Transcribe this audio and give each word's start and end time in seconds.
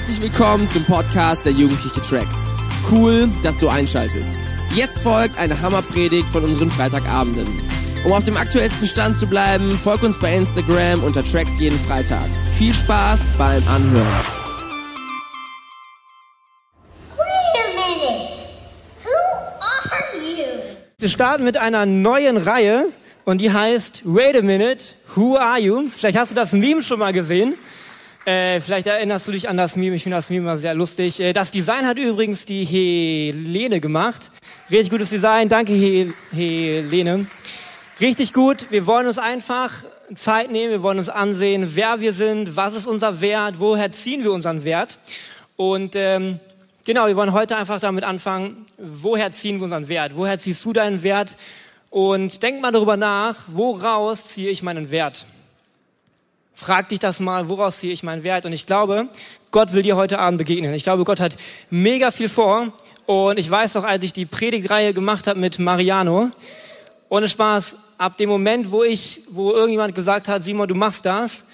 Herzlich 0.00 0.22
willkommen 0.22 0.66
zum 0.66 0.82
Podcast 0.86 1.44
der 1.44 1.52
Jugendliche 1.52 2.00
Tracks. 2.00 2.50
Cool, 2.90 3.28
dass 3.42 3.58
du 3.58 3.68
einschaltest. 3.68 4.42
Jetzt 4.74 5.00
folgt 5.00 5.36
eine 5.36 5.60
Hammerpredigt 5.60 6.26
von 6.26 6.42
unseren 6.42 6.70
Freitagabenden. 6.70 7.46
Um 8.06 8.12
auf 8.12 8.24
dem 8.24 8.38
aktuellsten 8.38 8.88
Stand 8.88 9.18
zu 9.18 9.26
bleiben, 9.26 9.72
folg 9.72 10.02
uns 10.02 10.18
bei 10.18 10.34
Instagram 10.34 11.04
unter 11.04 11.22
Tracks 11.22 11.58
jeden 11.58 11.78
Freitag. 11.78 12.30
Viel 12.54 12.72
Spaß 12.72 13.28
beim 13.36 13.62
Anhören. 13.68 14.06
Wait 17.18 17.58
a 17.58 17.68
minute. 17.76 18.30
Who 19.04 19.10
are 19.60 20.16
you? 20.16 20.46
Wir 20.98 21.08
starten 21.10 21.44
mit 21.44 21.58
einer 21.58 21.84
neuen 21.84 22.38
Reihe 22.38 22.86
und 23.26 23.42
die 23.42 23.52
heißt 23.52 24.00
Wait 24.06 24.34
a 24.34 24.40
Minute, 24.40 24.94
Who 25.14 25.36
Are 25.36 25.60
You? 25.60 25.90
Vielleicht 25.94 26.16
hast 26.16 26.30
du 26.30 26.34
das 26.34 26.52
Meme 26.52 26.82
schon 26.82 27.00
mal 27.00 27.12
gesehen. 27.12 27.58
Äh, 28.30 28.60
vielleicht 28.60 28.86
erinnerst 28.86 29.26
du 29.26 29.32
dich 29.32 29.48
an 29.48 29.56
das 29.56 29.74
Meme. 29.74 29.96
Ich 29.96 30.04
finde 30.04 30.16
das 30.16 30.30
Meme 30.30 30.42
immer 30.42 30.56
sehr 30.56 30.74
lustig. 30.74 31.18
Äh, 31.18 31.32
das 31.32 31.50
Design 31.50 31.84
hat 31.84 31.98
übrigens 31.98 32.44
die 32.44 32.64
Helene 32.64 33.80
gemacht. 33.80 34.30
Richtig 34.70 34.90
gutes 34.90 35.10
Design. 35.10 35.48
Danke, 35.48 35.72
He 35.72 36.12
Helene. 36.30 37.26
Richtig 38.00 38.32
gut. 38.32 38.66
Wir 38.70 38.86
wollen 38.86 39.08
uns 39.08 39.18
einfach 39.18 39.72
Zeit 40.14 40.52
nehmen. 40.52 40.70
Wir 40.70 40.82
wollen 40.84 40.98
uns 40.98 41.08
ansehen, 41.08 41.74
wer 41.74 42.00
wir 42.00 42.12
sind, 42.12 42.54
was 42.54 42.74
ist 42.74 42.86
unser 42.86 43.20
Wert, 43.20 43.58
woher 43.58 43.90
ziehen 43.90 44.22
wir 44.22 44.30
unseren 44.30 44.64
Wert. 44.64 44.98
Und 45.56 45.96
ähm, 45.96 46.38
genau, 46.86 47.08
wir 47.08 47.16
wollen 47.16 47.32
heute 47.32 47.56
einfach 47.56 47.80
damit 47.80 48.04
anfangen, 48.04 48.64
woher 48.78 49.32
ziehen 49.32 49.58
wir 49.58 49.64
unseren 49.64 49.88
Wert? 49.88 50.12
Woher 50.14 50.38
ziehst 50.38 50.64
du 50.64 50.72
deinen 50.72 51.02
Wert? 51.02 51.36
Und 51.90 52.44
denk 52.44 52.60
mal 52.60 52.70
darüber 52.70 52.96
nach, 52.96 53.48
woraus 53.48 54.28
ziehe 54.28 54.50
ich 54.50 54.62
meinen 54.62 54.92
Wert? 54.92 55.26
Frag 56.60 56.90
dich 56.90 56.98
das 56.98 57.20
mal, 57.20 57.48
woraus 57.48 57.78
ziehe 57.78 57.90
ich 57.90 58.02
meinen 58.02 58.22
Wert? 58.22 58.44
Und 58.44 58.52
ich 58.52 58.66
glaube, 58.66 59.08
Gott 59.50 59.72
will 59.72 59.80
dir 59.80 59.96
heute 59.96 60.18
Abend 60.18 60.36
begegnen. 60.36 60.74
Ich 60.74 60.82
glaube, 60.82 61.04
Gott 61.04 61.18
hat 61.18 61.38
mega 61.70 62.10
viel 62.10 62.28
vor. 62.28 62.74
Und 63.06 63.38
ich 63.38 63.50
weiß 63.50 63.76
noch, 63.76 63.84
als 63.84 64.02
ich 64.02 64.12
die 64.12 64.26
Predigtreihe 64.26 64.92
gemacht 64.92 65.26
habe 65.26 65.40
mit 65.40 65.58
Mariano, 65.58 66.30
ohne 67.08 67.30
Spaß, 67.30 67.76
ab 67.96 68.18
dem 68.18 68.28
Moment, 68.28 68.70
wo 68.70 68.84
ich, 68.84 69.22
wo 69.30 69.52
irgendjemand 69.52 69.94
gesagt 69.94 70.28
hat, 70.28 70.42
Simon, 70.42 70.68
du 70.68 70.74
machst 70.74 71.06
das, 71.06 71.46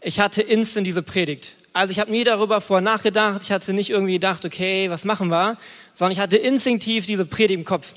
ich 0.00 0.20
hatte 0.20 0.42
instant 0.42 0.86
diese 0.86 1.02
Predigt. 1.02 1.56
Also 1.72 1.90
ich 1.90 1.98
habe 1.98 2.12
nie 2.12 2.22
darüber 2.22 2.60
vorher 2.60 2.82
nachgedacht, 2.82 3.42
ich 3.42 3.50
hatte 3.50 3.72
nicht 3.72 3.90
irgendwie 3.90 4.12
gedacht, 4.12 4.44
okay, 4.44 4.88
was 4.90 5.04
machen 5.04 5.26
wir, 5.28 5.56
sondern 5.92 6.12
ich 6.12 6.20
hatte 6.20 6.36
instinktiv 6.36 7.04
diese 7.06 7.24
Predigt 7.24 7.58
im 7.58 7.64
Kopf. 7.64 7.94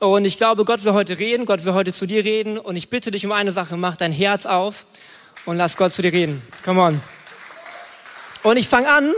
Und 0.00 0.26
ich 0.26 0.36
glaube, 0.36 0.66
Gott 0.66 0.84
will 0.84 0.92
heute 0.92 1.18
reden, 1.18 1.46
Gott 1.46 1.64
will 1.64 1.72
heute 1.72 1.94
zu 1.94 2.04
dir 2.04 2.26
reden 2.26 2.58
und 2.58 2.76
ich 2.76 2.90
bitte 2.90 3.10
dich 3.10 3.24
um 3.24 3.32
eine 3.32 3.52
Sache, 3.54 3.78
mach 3.78 3.96
dein 3.96 4.12
Herz 4.12 4.44
auf 4.44 4.84
und 5.46 5.56
lass 5.56 5.76
Gott 5.76 5.92
zu 5.92 6.02
dir 6.02 6.12
reden. 6.12 6.42
Come 6.64 6.80
on. 6.80 7.00
Und 8.42 8.56
ich 8.56 8.68
fange 8.68 8.88
an 8.88 9.12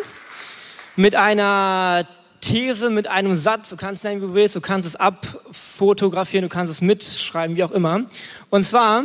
mit 0.97 1.15
einer 1.15 2.07
These, 2.41 2.91
mit 2.91 3.07
einem 3.07 3.37
Satz. 3.37 3.69
Du 3.71 3.77
kannst 3.77 4.05
nennen, 4.05 4.23
wie 4.23 4.27
du 4.27 4.35
willst. 4.35 4.57
Du 4.57 4.61
kannst 4.61 4.87
es 4.87 4.97
abfotografieren, 4.97 6.43
du 6.43 6.49
kannst 6.49 6.73
es 6.73 6.81
mitschreiben, 6.81 7.57
wie 7.57 7.65
auch 7.65 7.71
immer. 7.71 8.03
Und 8.49 8.65
zwar, 8.65 9.05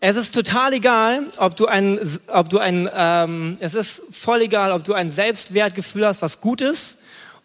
es 0.00 0.16
ist 0.16 0.34
total 0.34 0.74
egal, 0.74 1.30
ob 1.38 1.56
du 1.56 1.66
ein, 1.66 1.98
ob 2.28 2.50
du 2.50 2.58
ein, 2.58 2.88
ähm, 2.94 3.56
es 3.60 3.74
ist 3.74 4.02
voll 4.10 4.42
egal, 4.42 4.72
ob 4.72 4.84
du 4.84 4.92
ein 4.92 5.08
Selbstwertgefühl 5.08 6.06
hast, 6.06 6.20
was 6.20 6.40
gut 6.40 6.60
ist 6.60 6.98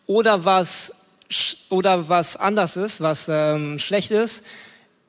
oder 0.06 0.44
was 0.44 0.94
oder 1.70 2.10
was 2.10 2.36
anders 2.36 2.76
ist, 2.76 3.02
was 3.02 3.28
ähm, 3.30 3.80
schlecht 3.80 4.12
ist. 4.12 4.44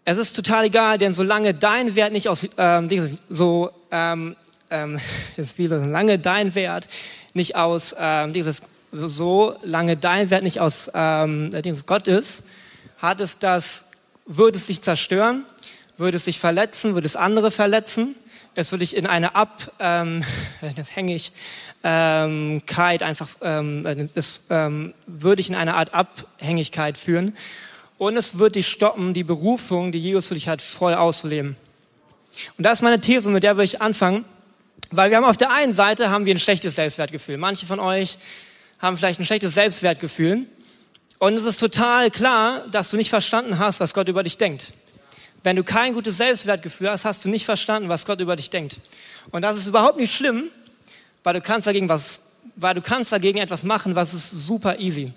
Es 0.04 0.18
ist 0.18 0.34
total 0.34 0.64
egal, 0.64 0.98
denn 0.98 1.14
solange 1.14 1.54
dein 1.54 1.94
Wert 1.94 2.12
nicht 2.12 2.28
aus 2.28 2.48
ähm, 2.56 2.88
so 3.28 3.70
ähm, 3.90 4.36
ähm, 4.70 4.98
wie 5.56 5.66
so 5.66 5.76
lange 5.76 6.18
dein 6.18 6.54
Wert 6.54 6.88
nicht 7.34 7.56
aus 7.56 7.94
ähm, 7.98 8.32
dieses 8.32 8.62
so 8.92 9.56
lange 9.62 9.96
dein 9.96 10.30
Wert 10.30 10.42
nicht 10.42 10.58
aus 10.60 10.90
ähm, 10.94 11.50
dieses 11.64 11.86
Gott 11.86 12.08
ist, 12.08 12.44
hat 12.98 13.20
es 13.20 13.38
das 13.38 13.84
würde 14.26 14.58
es 14.58 14.66
dich 14.66 14.82
zerstören, 14.82 15.44
würde 15.96 16.16
es 16.16 16.24
dich 16.24 16.38
verletzen, 16.38 16.94
würde 16.94 17.06
es 17.06 17.16
andere 17.16 17.50
verletzen. 17.50 18.14
Es 18.54 18.72
würde 18.72 18.80
dich 18.80 18.96
in 18.96 19.06
eine 19.06 19.34
Ab, 19.34 19.72
ähm, 19.78 20.24
das 20.76 20.94
hänge 20.94 21.14
ich, 21.14 21.32
ähm, 21.84 22.62
einfach, 22.76 23.28
ähm, 23.42 24.10
das 24.14 24.42
ähm, 24.50 24.92
würde 25.06 25.36
dich 25.36 25.48
in 25.48 25.54
eine 25.54 25.74
Art 25.74 25.94
Abhängigkeit 25.94 26.98
führen. 26.98 27.36
Und 28.00 28.16
es 28.16 28.38
wird 28.38 28.54
dich 28.54 28.66
stoppen, 28.66 29.12
die 29.12 29.24
Berufung, 29.24 29.92
die 29.92 29.98
Jesus 29.98 30.24
für 30.24 30.34
dich 30.34 30.48
hat, 30.48 30.62
voll 30.62 30.94
auszuleben. 30.94 31.54
Und 32.56 32.64
das 32.64 32.78
ist 32.78 32.82
meine 32.82 32.98
These, 32.98 33.28
mit 33.28 33.42
der 33.42 33.58
will 33.58 33.64
ich 33.66 33.82
anfangen. 33.82 34.24
Weil 34.90 35.10
wir 35.10 35.18
haben 35.18 35.26
auf 35.26 35.36
der 35.36 35.52
einen 35.52 35.74
Seite 35.74 36.08
haben 36.08 36.24
wir 36.24 36.34
ein 36.34 36.38
schlechtes 36.38 36.76
Selbstwertgefühl. 36.76 37.36
Manche 37.36 37.66
von 37.66 37.78
euch 37.78 38.16
haben 38.78 38.96
vielleicht 38.96 39.20
ein 39.20 39.26
schlechtes 39.26 39.52
Selbstwertgefühl. 39.52 40.46
Und 41.18 41.34
es 41.34 41.44
ist 41.44 41.60
total 41.60 42.10
klar, 42.10 42.66
dass 42.70 42.88
du 42.88 42.96
nicht 42.96 43.10
verstanden 43.10 43.58
hast, 43.58 43.80
was 43.80 43.92
Gott 43.92 44.08
über 44.08 44.22
dich 44.22 44.38
denkt. 44.38 44.72
Wenn 45.42 45.56
du 45.56 45.62
kein 45.62 45.92
gutes 45.92 46.16
Selbstwertgefühl 46.16 46.88
hast, 46.88 47.04
hast 47.04 47.26
du 47.26 47.28
nicht 47.28 47.44
verstanden, 47.44 47.90
was 47.90 48.06
Gott 48.06 48.20
über 48.20 48.34
dich 48.34 48.48
denkt. 48.48 48.80
Und 49.30 49.42
das 49.42 49.58
ist 49.58 49.66
überhaupt 49.66 49.98
nicht 49.98 50.14
schlimm, 50.14 50.44
weil 51.22 51.34
du 51.34 51.42
kannst 51.42 51.66
dagegen 51.66 51.90
was, 51.90 52.20
weil 52.56 52.74
du 52.74 52.80
kannst 52.80 53.12
dagegen 53.12 53.36
etwas 53.36 53.62
machen, 53.62 53.94
was 53.94 54.14
ist 54.14 54.30
super 54.30 54.78
easy. 54.78 55.12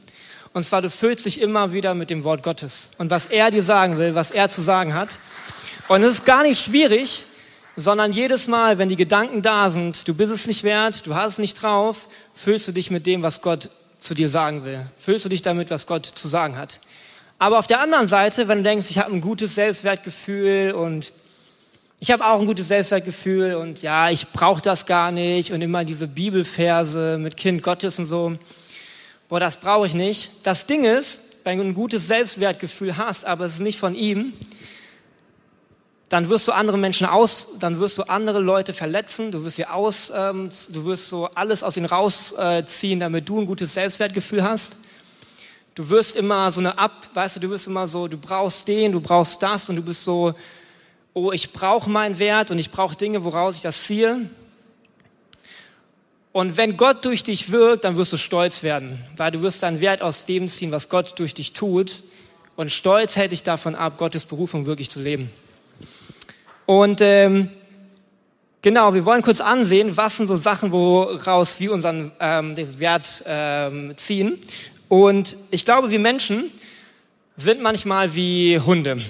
Und 0.53 0.63
zwar, 0.63 0.83
du 0.83 0.89
füllst 0.89 1.25
dich 1.25 1.41
immer 1.41 1.73
wieder 1.73 1.95
mit 1.95 2.11
dem 2.11 2.23
Wort 2.23 2.43
Gottes 2.43 2.91
und 2.99 3.09
was 3.09 3.25
er 3.25 3.49
dir 3.49 3.63
sagen 3.63 3.97
will, 3.97 4.13
was 4.13 4.29
er 4.29 4.49
zu 4.49 4.61
sagen 4.61 4.93
hat. 4.93 5.17
Und 5.87 6.03
es 6.03 6.11
ist 6.11 6.25
gar 6.25 6.43
nicht 6.43 6.61
schwierig, 6.61 7.25
sondern 7.75 8.13
jedes 8.13 8.47
Mal, 8.47 8.77
wenn 8.77 8.87
die 8.87 8.95
Gedanken 8.95 9.41
da 9.41 9.71
sind, 9.71 10.07
du 10.07 10.13
bist 10.13 10.31
es 10.31 10.45
nicht 10.45 10.63
wert, 10.63 11.07
du 11.07 11.15
hast 11.15 11.33
es 11.33 11.37
nicht 11.39 11.61
drauf, 11.61 12.07
füllst 12.35 12.67
du 12.67 12.71
dich 12.71 12.91
mit 12.91 13.07
dem, 13.07 13.23
was 13.23 13.41
Gott 13.41 13.69
zu 13.99 14.13
dir 14.13 14.29
sagen 14.29 14.63
will. 14.63 14.85
Füllst 14.95 15.25
du 15.25 15.29
dich 15.29 15.41
damit, 15.41 15.71
was 15.71 15.87
Gott 15.87 16.05
zu 16.05 16.27
sagen 16.27 16.55
hat. 16.55 16.79
Aber 17.39 17.57
auf 17.57 17.67
der 17.67 17.81
anderen 17.81 18.07
Seite, 18.07 18.47
wenn 18.47 18.59
du 18.59 18.63
denkst, 18.63 18.89
ich 18.89 18.99
habe 18.99 19.11
ein 19.11 19.21
gutes 19.21 19.55
Selbstwertgefühl 19.55 20.73
und 20.73 21.11
ich 21.99 22.11
habe 22.11 22.25
auch 22.25 22.39
ein 22.39 22.45
gutes 22.45 22.67
Selbstwertgefühl 22.67 23.55
und 23.55 23.81
ja, 23.81 24.09
ich 24.09 24.27
brauche 24.27 24.61
das 24.61 24.85
gar 24.85 25.11
nicht 25.11 25.51
und 25.51 25.61
immer 25.61 25.83
diese 25.83 26.07
Bibelverse 26.07 27.17
mit 27.17 27.37
Kind 27.37 27.63
Gottes 27.63 27.97
und 27.97 28.05
so 28.05 28.33
boah, 29.33 29.39
das 29.39 29.57
brauche 29.57 29.87
ich 29.87 29.95
nicht. 29.95 30.29
Das 30.43 30.67
Ding 30.67 30.85
ist, 30.85 31.23
wenn 31.43 31.57
du 31.57 31.63
ein 31.63 31.73
gutes 31.73 32.07
Selbstwertgefühl 32.07 32.97
hast, 32.97 33.25
aber 33.25 33.45
es 33.45 33.55
ist 33.55 33.61
nicht 33.61 33.79
von 33.79 33.95
ihm, 33.95 34.33
dann 36.07 36.29
wirst 36.29 36.47
du 36.47 36.51
andere 36.51 36.77
Menschen 36.77 37.07
aus, 37.07 37.57
dann 37.59 37.79
wirst 37.79 37.97
du 37.97 38.03
andere 38.03 38.39
Leute 38.39 38.75
verletzen, 38.75 39.31
du 39.31 39.43
wirst 39.43 39.55
sie 39.55 39.65
aus, 39.65 40.13
ähm, 40.15 40.51
du 40.69 40.85
wirst 40.85 41.09
so 41.09 41.25
alles 41.33 41.63
aus 41.63 41.75
ihnen 41.77 41.87
rausziehen, 41.87 42.99
damit 42.99 43.27
du 43.27 43.39
ein 43.39 43.47
gutes 43.47 43.73
Selbstwertgefühl 43.73 44.43
hast. 44.43 44.75
Du 45.73 45.89
wirst 45.89 46.15
immer 46.15 46.51
so 46.51 46.59
eine 46.59 46.77
Ab, 46.77 47.09
weißt 47.15 47.37
du, 47.37 47.39
du 47.39 47.49
wirst 47.49 47.65
immer 47.65 47.87
so, 47.87 48.07
du 48.07 48.17
brauchst 48.17 48.67
den, 48.67 48.91
du 48.91 49.01
brauchst 49.01 49.41
das 49.41 49.67
und 49.67 49.77
du 49.77 49.81
bist 49.81 50.03
so, 50.03 50.35
oh, 51.15 51.31
ich 51.31 51.51
brauche 51.51 51.89
meinen 51.89 52.19
Wert 52.19 52.51
und 52.51 52.59
ich 52.59 52.69
brauche 52.69 52.95
Dinge, 52.95 53.23
woraus 53.23 53.55
ich 53.55 53.61
das 53.61 53.83
ziehe. 53.85 54.29
Und 56.33 56.57
wenn 56.57 56.77
Gott 56.77 57.05
durch 57.05 57.23
dich 57.23 57.51
wirkt, 57.51 57.83
dann 57.83 57.95
wirst 57.95 58.11
du 58.11 58.17
stolz 58.17 58.63
werden, 58.63 58.99
weil 59.17 59.29
du 59.29 59.43
wirst 59.43 59.61
deinen 59.61 59.81
Wert 59.81 60.01
aus 60.01 60.25
dem 60.25 60.49
ziehen, 60.49 60.71
was 60.71 60.89
Gott 60.89 61.13
durch 61.19 61.35
dich 61.35 61.53
tut. 61.53 62.01
Und 62.55 62.71
Stolz 62.71 63.15
hält 63.15 63.31
dich 63.31 63.43
davon 63.43 63.75
ab, 63.75 63.99
Gottes 63.99 64.25
Berufung 64.25 64.65
wirklich 64.65 64.89
zu 64.89 64.99
leben. 64.99 65.29
Und 66.65 67.01
ähm, 67.01 67.49
genau, 68.63 68.95
wir 68.95 69.05
wollen 69.05 69.21
kurz 69.21 69.41
ansehen, 69.41 69.95
was 69.95 70.17
sind 70.17 70.25
so 70.25 70.35
Sachen, 70.35 70.71
woraus 70.71 71.59
wir 71.59 71.71
unseren 71.71 72.11
ähm, 72.19 72.55
Wert 72.79 73.23
ähm, 73.27 73.93
ziehen. 73.95 74.39
Und 74.89 75.37
ich 75.51 75.65
glaube, 75.65 75.91
wir 75.91 75.99
Menschen 75.99 76.49
sind 77.37 77.61
manchmal 77.61 78.15
wie 78.15 78.59
Hunde. 78.59 79.03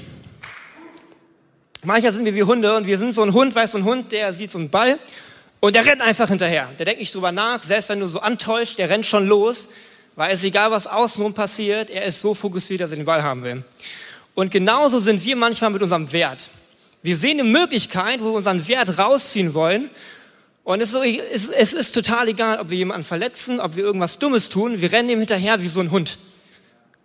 Manchmal 1.83 2.11
sind 2.11 2.25
wir 2.25 2.35
wie 2.35 2.43
Hunde 2.43 2.75
und 2.75 2.85
wir 2.85 2.97
sind 2.97 3.13
so 3.13 3.21
ein 3.21 3.31
Hund, 3.31 3.55
weißt 3.55 3.75
du, 3.75 3.77
ein 3.77 3.85
Hund, 3.85 4.11
der 4.11 4.33
sieht 4.33 4.51
so 4.51 4.57
einen 4.57 4.69
Ball 4.69 4.99
und 5.63 5.75
der 5.75 5.85
rennt 5.85 6.01
einfach 6.01 6.27
hinterher. 6.27 6.67
Der 6.77 6.85
denkt 6.85 6.99
nicht 6.99 7.15
drüber 7.15 7.31
nach, 7.31 7.63
selbst 7.63 7.87
wenn 7.87 8.01
du 8.01 8.07
so 8.09 8.19
antäuscht, 8.19 8.77
der 8.79 8.89
rennt 8.89 9.05
schon 9.05 9.25
los, 9.25 9.69
weil 10.17 10.33
es 10.33 10.43
egal, 10.43 10.71
was 10.71 10.87
außenrum 10.87 11.33
passiert, 11.33 11.89
er 11.89 12.03
ist 12.03 12.19
so 12.19 12.33
fokussiert, 12.33 12.81
dass 12.81 12.91
er 12.91 12.97
den 12.97 13.05
Ball 13.05 13.23
haben 13.23 13.43
will. 13.43 13.63
Und 14.35 14.51
genauso 14.51 14.99
sind 14.99 15.23
wir 15.23 15.37
manchmal 15.37 15.69
mit 15.69 15.81
unserem 15.81 16.11
Wert. 16.11 16.49
Wir 17.01 17.15
sehen 17.15 17.39
eine 17.39 17.47
Möglichkeit, 17.47 18.19
wo 18.19 18.25
wir 18.25 18.33
unseren 18.33 18.67
Wert 18.67 18.97
rausziehen 18.97 19.53
wollen. 19.53 19.89
Und 20.65 20.81
es 20.81 20.93
ist, 20.93 21.49
es 21.53 21.71
ist 21.71 21.93
total 21.93 22.27
egal, 22.27 22.59
ob 22.59 22.69
wir 22.69 22.77
jemanden 22.77 23.05
verletzen, 23.05 23.61
ob 23.61 23.77
wir 23.77 23.85
irgendwas 23.85 24.19
Dummes 24.19 24.49
tun. 24.49 24.81
Wir 24.81 24.91
rennen 24.91 25.07
ihm 25.07 25.19
hinterher 25.19 25.61
wie 25.61 25.69
so 25.69 25.79
ein 25.79 25.91
Hund. 25.91 26.17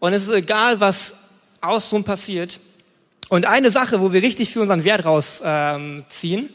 Und 0.01 0.15
es 0.15 0.25
ist 0.25 0.35
egal, 0.35 0.81
was 0.81 1.15
außenrum 1.61 2.03
passiert. 2.03 2.59
Und 3.29 3.47
eine 3.47 3.71
Sache, 3.71 4.01
wo 4.01 4.13
wir 4.13 4.21
richtig 4.21 4.51
für 4.51 4.63
unseren 4.63 4.83
Wert 4.83 5.05
rausziehen, 5.05 6.41
ähm, 6.41 6.51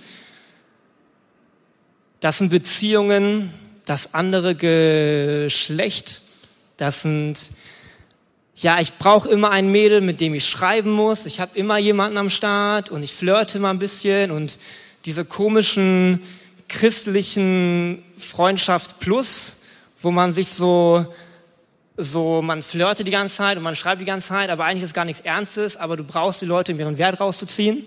das 2.23 2.37
sind 2.37 2.51
Beziehungen, 2.51 3.53
das 3.85 4.13
andere 4.13 4.55
Geschlecht, 4.55 6.21
das 6.77 7.01
sind, 7.01 7.51
ja, 8.55 8.79
ich 8.79 8.93
brauche 8.93 9.27
immer 9.27 9.49
ein 9.49 9.69
Mädel, 9.69 9.99
mit 9.99 10.21
dem 10.21 10.33
ich 10.33 10.47
schreiben 10.47 10.91
muss, 10.91 11.25
ich 11.25 11.41
habe 11.41 11.57
immer 11.57 11.77
jemanden 11.79 12.17
am 12.17 12.29
Start 12.29 12.89
und 12.89 13.03
ich 13.03 13.11
flirte 13.11 13.57
immer 13.57 13.71
ein 13.71 13.79
bisschen 13.79 14.31
und 14.31 14.57
diese 15.03 15.25
komischen 15.25 16.21
christlichen 16.69 18.01
Freundschaft 18.17 19.01
plus 19.01 19.57
wo 20.01 20.11
man 20.11 20.33
sich 20.33 20.49
so, 20.49 21.05
so, 21.97 22.41
man 22.41 22.61
flirtet 22.61 23.07
die 23.07 23.11
ganze 23.11 23.35
Zeit 23.35 23.57
und 23.57 23.63
man 23.63 23.75
schreibt 23.75 24.01
die 24.01 24.05
ganze 24.05 24.27
Zeit, 24.29 24.49
aber 24.49 24.65
eigentlich 24.65 24.83
ist 24.83 24.93
gar 24.93 25.05
nichts 25.05 25.21
Ernstes, 25.21 25.77
aber 25.77 25.95
du 25.95 26.03
brauchst 26.03 26.41
die 26.41 26.45
Leute, 26.45 26.73
um 26.73 26.79
ihren 26.79 26.97
Wert 26.97 27.21
rauszuziehen. 27.21 27.85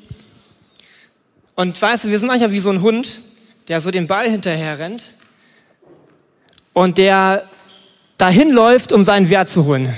Und 1.55 1.81
weißt 1.81 2.05
du, 2.05 2.09
wir 2.09 2.19
sind 2.19 2.29
manchmal 2.29 2.53
wie 2.53 2.61
so 2.61 2.71
ein 2.71 2.81
Hund, 2.81 3.21
der 3.69 3.81
so 3.81 3.91
den 3.91 4.07
Ball 4.07 4.29
hinterher 4.31 4.79
rennt 4.79 5.15
und 6.73 6.99
der 6.99 7.49
dahin 8.19 8.51
läuft, 8.51 8.93
um 8.93 9.05
seinen 9.05 9.29
Wert 9.29 9.49
zu 9.49 9.67
holen. 9.67 9.93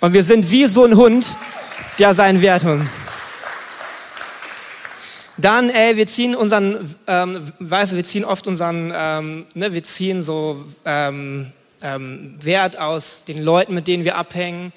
Und 0.00 0.12
wir 0.12 0.24
sind 0.24 0.50
wie 0.50 0.66
so 0.66 0.84
ein 0.84 0.96
Hund, 0.96 1.36
der 1.98 2.14
seinen 2.14 2.42
Wert 2.42 2.64
holt. 2.64 2.82
Dann, 5.38 5.68
ey, 5.68 5.96
wir 5.96 6.06
ziehen 6.06 6.34
unseren, 6.34 6.94
ähm, 7.06 7.52
weißt 7.58 7.92
du, 7.92 7.96
wir 7.96 8.04
ziehen 8.04 8.24
oft 8.24 8.46
unseren, 8.46 8.90
ähm, 8.94 9.46
ne, 9.54 9.72
wir 9.72 9.82
ziehen 9.82 10.22
so 10.22 10.64
ähm, 10.86 11.52
ähm, 11.82 12.36
Wert 12.40 12.78
aus 12.78 13.24
den 13.24 13.42
Leuten, 13.42 13.74
mit 13.74 13.86
denen 13.86 14.04
wir 14.04 14.16
abhängen. 14.16 14.72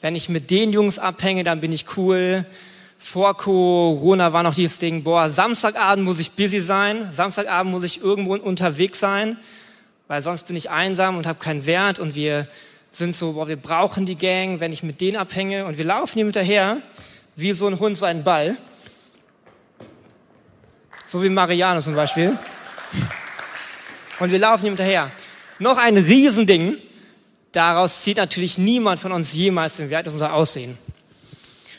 Wenn 0.00 0.14
ich 0.14 0.28
mit 0.28 0.50
den 0.50 0.70
Jungs 0.70 1.00
abhänge, 1.00 1.42
dann 1.42 1.60
bin 1.60 1.72
ich 1.72 1.96
cool. 1.96 2.46
Vor 2.98 3.36
Corona 3.36 4.32
war 4.32 4.42
noch 4.42 4.54
dieses 4.54 4.78
Ding, 4.78 5.02
boah, 5.02 5.28
Samstagabend 5.28 6.04
muss 6.04 6.18
ich 6.18 6.32
busy 6.32 6.60
sein, 6.60 7.10
Samstagabend 7.14 7.72
muss 7.72 7.84
ich 7.84 8.00
irgendwo 8.00 8.34
unterwegs 8.34 9.00
sein, 9.00 9.38
weil 10.08 10.22
sonst 10.22 10.46
bin 10.46 10.56
ich 10.56 10.70
einsam 10.70 11.16
und 11.16 11.26
habe 11.26 11.38
keinen 11.38 11.66
Wert 11.66 11.98
und 11.98 12.14
wir 12.14 12.48
sind 12.92 13.16
so, 13.16 13.32
boah, 13.32 13.48
wir 13.48 13.56
brauchen 13.56 14.06
die 14.06 14.16
Gang, 14.16 14.60
wenn 14.60 14.72
ich 14.72 14.82
mit 14.82 15.00
denen 15.00 15.16
abhänge 15.16 15.66
und 15.66 15.78
wir 15.78 15.84
laufen 15.84 16.14
hier 16.14 16.24
hinterher, 16.24 16.78
wie 17.36 17.52
so 17.52 17.66
ein 17.66 17.78
Hund, 17.78 17.98
so 17.98 18.04
ein 18.04 18.24
Ball. 18.24 18.56
So 21.06 21.22
wie 21.22 21.28
Mariano 21.28 21.80
zum 21.80 21.94
Beispiel. 21.94 22.38
Und 24.20 24.30
wir 24.30 24.38
laufen 24.38 24.66
ihm 24.66 24.70
hinterher. 24.70 25.10
Noch 25.58 25.76
ein 25.76 25.96
Riesending. 25.96 26.76
Daraus 27.52 28.02
zieht 28.02 28.16
natürlich 28.16 28.58
niemand 28.58 29.00
von 29.00 29.12
uns 29.12 29.32
jemals 29.32 29.76
den 29.76 29.90
Wert, 29.90 30.06
ist 30.06 30.14
unser 30.14 30.32
Aussehen. 30.32 30.76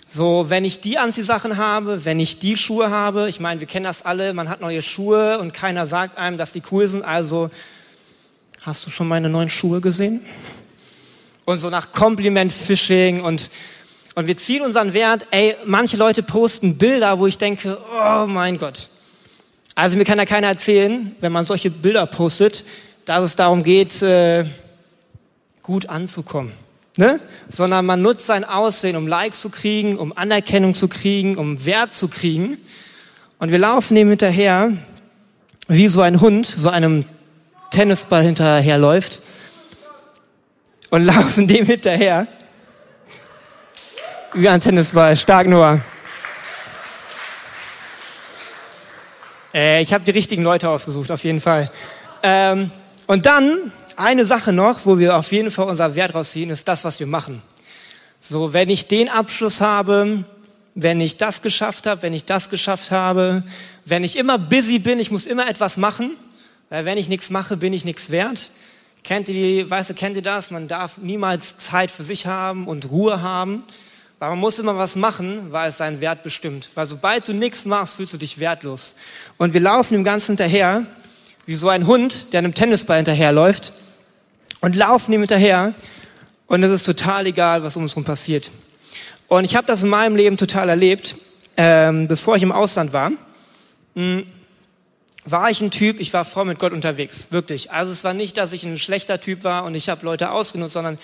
So, 0.08 0.46
wenn 0.50 0.64
ich 0.64 0.82
die 0.82 0.98
Anziehsachen 0.98 1.58
habe, 1.58 2.06
wenn 2.06 2.20
ich 2.20 2.40
die 2.40 2.58
Schuhe 2.58 2.90
habe, 2.90 3.28
ich 3.28 3.40
meine, 3.40 3.60
wir 3.60 3.68
kennen 3.68 3.86
das 3.86 4.04
alle, 4.04 4.34
man 4.34 4.50
hat 4.50 4.62
neue 4.62 4.82
Schuhe 4.82 5.40
und 5.40 5.54
keiner 5.54 5.88
sagt 5.88 6.18
einem, 6.18 6.38
dass 6.38 6.54
die 6.54 6.62
cool 6.72 6.88
sind, 6.88 7.04
also 7.04 7.50
hast 8.62 8.86
du 8.86 8.92
schon 8.92 9.08
meine 9.08 9.30
neuen 9.30 9.50
Schuhe 9.50 9.82
gesehen? 9.82 10.24
Und 11.46 11.60
so 11.60 11.70
nach 11.70 11.92
Kompliment-Fishing 11.92 13.22
und, 13.22 13.50
und 14.14 14.28
wir 14.28 14.38
ziehen 14.38 14.62
unseren 14.62 14.94
Wert, 14.94 15.26
ey, 15.32 15.56
manche 15.66 15.98
Leute 15.98 16.24
posten 16.24 16.78
Bilder, 16.78 17.20
wo 17.20 17.28
ich 17.28 17.38
denke, 17.38 17.78
oh 17.92 18.26
mein 18.28 18.58
Gott, 18.58 18.90
also 19.74 19.98
mir 19.98 20.06
kann 20.06 20.18
ja 20.18 20.26
keiner 20.26 20.48
erzählen, 20.48 21.16
wenn 21.20 21.32
man 21.32 21.46
solche 21.46 21.70
Bilder 21.70 22.06
postet, 22.06 22.64
dass 23.04 23.24
es 23.24 23.36
darum 23.36 23.62
geht, 23.62 24.02
äh, 24.02 24.46
gut 25.62 25.90
anzukommen. 25.90 26.54
Ne? 26.98 27.20
Sondern 27.50 27.86
man 27.86 28.02
nutzt 28.02 28.26
sein 28.26 28.46
Aussehen, 28.46 28.96
um 28.96 29.08
Likes 29.08 29.42
zu 29.42 29.50
kriegen, 29.50 29.98
um 29.98 30.16
Anerkennung 30.16 30.74
zu 30.74 30.88
kriegen, 30.88 31.38
um 31.38 31.66
Wert 31.66 31.94
zu 31.94 32.08
kriegen. 32.08 32.58
Und 33.38 33.52
wir 33.52 33.60
laufen 33.60 33.96
dem 33.96 34.10
hinterher, 34.10 34.72
wie 35.68 35.88
so 35.90 36.02
ein 36.02 36.22
Hund, 36.22 36.48
so 36.48 36.70
einem 36.70 37.06
Tennisball 37.72 38.24
hinterherläuft. 38.24 39.22
Und 40.90 41.04
laufen 41.06 41.48
dem 41.48 41.66
hinterher, 41.66 42.28
wie 44.34 44.48
ein 44.48 44.62
Tennisball. 44.62 45.18
Stark, 45.18 45.48
Noah. 45.48 45.82
Äh, 49.54 49.82
ich 49.82 49.94
habe 49.94 50.04
die 50.04 50.12
richtigen 50.12 50.44
Leute 50.44 50.70
ausgesucht, 50.70 51.12
auf 51.12 51.24
jeden 51.24 51.42
Fall. 51.42 51.72
Ähm, 52.24 52.72
und 53.08 53.26
dann 53.26 53.72
eine 53.98 54.26
Sache 54.26 54.54
noch, 54.54 54.86
wo 54.86 55.00
wir 55.00 55.16
auf 55.18 55.32
jeden 55.32 55.52
Fall 55.52 55.68
unser 55.68 55.96
Wert 55.96 56.14
rausziehen, 56.16 56.50
ist 56.50 56.68
das, 56.68 56.84
was 56.84 57.00
wir 57.00 57.08
machen. 57.08 57.42
So, 58.20 58.54
wenn 58.54 58.70
ich 58.70 58.88
den 58.88 59.10
Abschluss 59.10 59.62
habe, 59.62 60.24
wenn 60.74 61.00
ich 61.00 61.18
das 61.18 61.42
geschafft 61.42 61.88
habe, 61.88 62.02
wenn 62.02 62.14
ich 62.14 62.26
das 62.26 62.50
geschafft 62.50 62.92
habe, 62.92 63.44
wenn 63.86 64.04
ich 64.04 64.18
immer 64.18 64.38
busy 64.38 64.80
bin, 64.80 65.00
ich 65.00 65.12
muss 65.12 65.26
immer 65.26 65.48
etwas 65.48 65.78
machen, 65.78 66.18
weil 66.70 66.86
wenn 66.86 66.98
ich 66.98 67.08
nichts 67.08 67.30
mache, 67.30 67.58
bin 67.58 67.74
ich 67.74 67.86
nichts 67.86 68.10
wert. 68.10 68.52
Kennt 69.04 69.30
ihr 69.30 69.36
die, 69.36 69.70
weißt 69.70 69.92
du, 69.92 69.94
kennt 69.94 70.16
ihr 70.16 70.24
das? 70.24 70.50
Man 70.50 70.68
darf 70.68 70.98
niemals 70.98 71.58
Zeit 71.58 71.92
für 71.92 72.04
sich 72.04 72.26
haben 72.26 72.68
und 72.68 72.90
Ruhe 72.90 73.22
haben. 73.22 73.64
Aber 74.20 74.32
man 74.32 74.40
muss 74.40 74.58
immer 74.58 74.76
was 74.78 74.96
machen, 74.96 75.52
weil 75.52 75.70
es 75.70 75.78
seinen 75.78 76.02
Wert 76.02 76.24
bestimmt. 76.24 76.70
Weil 76.74 76.88
sobald 76.88 77.28
du 77.28 77.34
nichts 77.34 77.66
machst, 77.66 77.96
fühlst 77.96 78.14
du 78.14 78.18
dich 78.18 78.40
wertlos. 78.40 78.96
Und 79.38 79.54
wir 79.54 79.62
laufen 79.62 79.94
dem 79.94 80.04
Ganzen 80.04 80.32
hinterher, 80.32 80.86
wie 81.46 81.56
so 81.56 81.70
ein 81.70 81.86
Hund, 81.86 82.34
der 82.34 82.40
einem 82.40 82.56
Tennisball 82.56 82.98
hinterherläuft. 82.98 83.74
Und 84.66 84.76
laufen 84.76 85.14
ihm 85.14 85.20
hinterher. 85.20 85.76
Und 86.48 86.64
es 86.64 86.72
ist 86.72 86.86
total 86.86 87.28
egal, 87.28 87.62
was 87.62 87.76
um 87.76 87.84
uns 87.84 87.92
herum 87.92 88.04
passiert. 88.04 88.50
Und 89.28 89.44
ich 89.44 89.56
habe 89.56 89.68
das 89.68 89.84
in 89.84 89.90
meinem 89.90 90.16
Leben 90.16 90.38
total 90.38 90.70
erlebt, 90.70 91.16
ähm, 91.56 92.08
bevor 92.08 92.36
ich 92.36 92.42
im 92.42 92.52
Ausland 92.52 92.92
war. 92.92 93.12
Mh, 93.12 93.18
hm, 93.94 94.26
war 95.24 95.52
ich 95.52 95.62
ein 95.62 95.70
Typ, 95.70 96.00
ich 96.00 96.12
war 96.14 96.26
voll 96.26 96.46
mit 96.46 96.58
Gott 96.58 96.74
unterwegs, 96.74 97.28
wirklich. 97.30 97.72
Also 97.72 97.92
es 97.92 98.04
war 98.04 98.16
nicht, 98.16 98.38
dass 98.38 98.54
ich 98.54 98.64
ein 98.64 98.80
schlechter 98.80 99.22
Typ 99.22 99.44
war 99.44 99.66
und 99.66 99.76
ich 99.76 99.88
habe 99.88 100.04
Leute 100.04 100.32
ausgenutzt, 100.32 100.74
sondern 100.74 100.98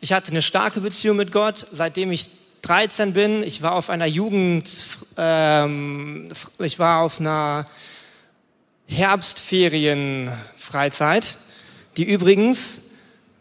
ich 0.00 0.12
hatte 0.12 0.32
eine 0.32 0.42
starke 0.42 0.80
Beziehung 0.80 1.16
mit 1.16 1.30
Gott, 1.30 1.64
seitdem 1.70 2.10
ich 2.10 2.28
13 2.62 3.12
bin. 3.12 3.44
Ich 3.44 3.62
war 3.62 3.76
auf 3.76 3.88
einer 3.88 4.06
Jugend, 4.06 4.68
ähm, 5.16 6.24
ich 6.58 6.80
war 6.80 7.02
auf 7.02 7.20
einer 7.20 7.68
Herbstferienfreizeit, 8.88 11.38
die 11.96 12.02
übrigens, 12.02 12.80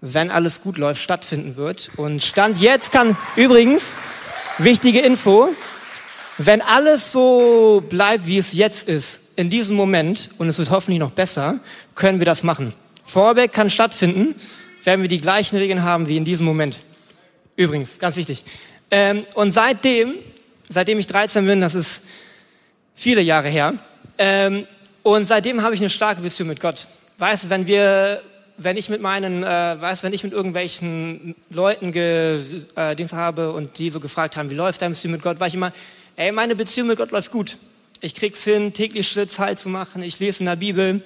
wenn 0.01 0.29
alles 0.29 0.61
gut 0.61 0.77
läuft, 0.77 1.01
stattfinden 1.01 1.55
wird. 1.55 1.91
Und 1.97 2.23
Stand 2.23 2.59
jetzt 2.59 2.91
kann 2.91 3.17
übrigens, 3.35 3.95
wichtige 4.57 4.99
Info, 4.99 5.49
wenn 6.37 6.61
alles 6.61 7.11
so 7.11 7.83
bleibt, 7.89 8.25
wie 8.25 8.37
es 8.37 8.53
jetzt 8.53 8.87
ist, 8.87 9.21
in 9.35 9.49
diesem 9.49 9.75
Moment, 9.75 10.29
und 10.37 10.47
es 10.47 10.57
wird 10.57 10.69
hoffentlich 10.69 10.99
noch 10.99 11.11
besser, 11.11 11.59
können 11.95 12.19
wir 12.19 12.25
das 12.25 12.43
machen. 12.43 12.73
Vorbeck 13.03 13.53
kann 13.53 13.69
stattfinden, 13.69 14.35
wenn 14.83 15.01
wir 15.01 15.07
die 15.07 15.21
gleichen 15.21 15.57
Regeln 15.57 15.83
haben 15.83 16.07
wie 16.07 16.17
in 16.17 16.25
diesem 16.25 16.45
Moment. 16.45 16.79
Übrigens, 17.55 17.99
ganz 17.99 18.15
wichtig. 18.15 18.43
Ähm, 18.91 19.25
und 19.33 19.51
seitdem, 19.51 20.15
seitdem 20.69 20.99
ich 20.99 21.07
13 21.07 21.45
bin, 21.45 21.61
das 21.61 21.75
ist 21.75 22.03
viele 22.93 23.21
Jahre 23.21 23.49
her, 23.49 23.73
ähm, 24.17 24.67
und 25.03 25.27
seitdem 25.27 25.61
habe 25.61 25.75
ich 25.75 25.81
eine 25.81 25.89
starke 25.89 26.21
Beziehung 26.21 26.49
mit 26.49 26.59
Gott. 26.59 26.87
Weißt 27.19 27.45
du, 27.45 27.49
wenn 27.51 27.67
wir, 27.67 28.23
wenn 28.57 28.77
ich 28.77 28.89
mit 28.89 29.01
meinen, 29.01 29.43
äh, 29.43 29.47
weißt 29.47 30.03
wenn 30.03 30.13
ich 30.13 30.23
mit 30.23 30.33
irgendwelchen 30.33 31.35
Leuten 31.49 31.91
ge, 31.91 32.41
äh, 32.75 32.95
habe 33.11 33.51
und 33.51 33.77
die 33.77 33.89
so 33.89 33.99
gefragt 33.99 34.37
haben, 34.37 34.49
wie 34.49 34.55
läuft 34.55 34.81
deine 34.81 34.93
Beziehung 34.93 35.13
mit 35.13 35.21
Gott, 35.21 35.39
war 35.39 35.47
ich 35.47 35.55
immer, 35.55 35.73
ey, 36.15 36.31
meine 36.31 36.55
Beziehung 36.55 36.87
mit 36.87 36.97
Gott 36.97 37.11
läuft 37.11 37.31
gut. 37.31 37.57
Ich 38.01 38.15
krieg's 38.15 38.43
hin, 38.43 38.73
täglich 38.73 39.07
Schritt 39.07 39.31
Zeit 39.31 39.59
zu 39.59 39.69
machen, 39.69 40.03
ich 40.03 40.19
lese 40.19 40.39
in 40.39 40.45
der 40.45 40.55
Bibel. 40.55 41.01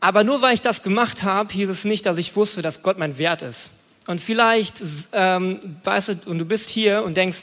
Aber 0.00 0.24
nur 0.24 0.42
weil 0.42 0.54
ich 0.54 0.60
das 0.60 0.82
gemacht 0.82 1.22
habe, 1.22 1.52
hieß 1.52 1.68
es 1.68 1.84
nicht, 1.84 2.06
dass 2.06 2.18
ich 2.18 2.36
wusste, 2.36 2.62
dass 2.62 2.82
Gott 2.82 2.98
mein 2.98 3.18
Wert 3.18 3.42
ist. 3.42 3.70
Und 4.06 4.20
vielleicht, 4.20 4.82
ähm, 5.12 5.58
weißt 5.82 6.08
du, 6.08 6.30
und 6.30 6.38
du 6.38 6.44
bist 6.44 6.70
hier 6.70 7.02
und 7.02 7.16
denkst, 7.16 7.42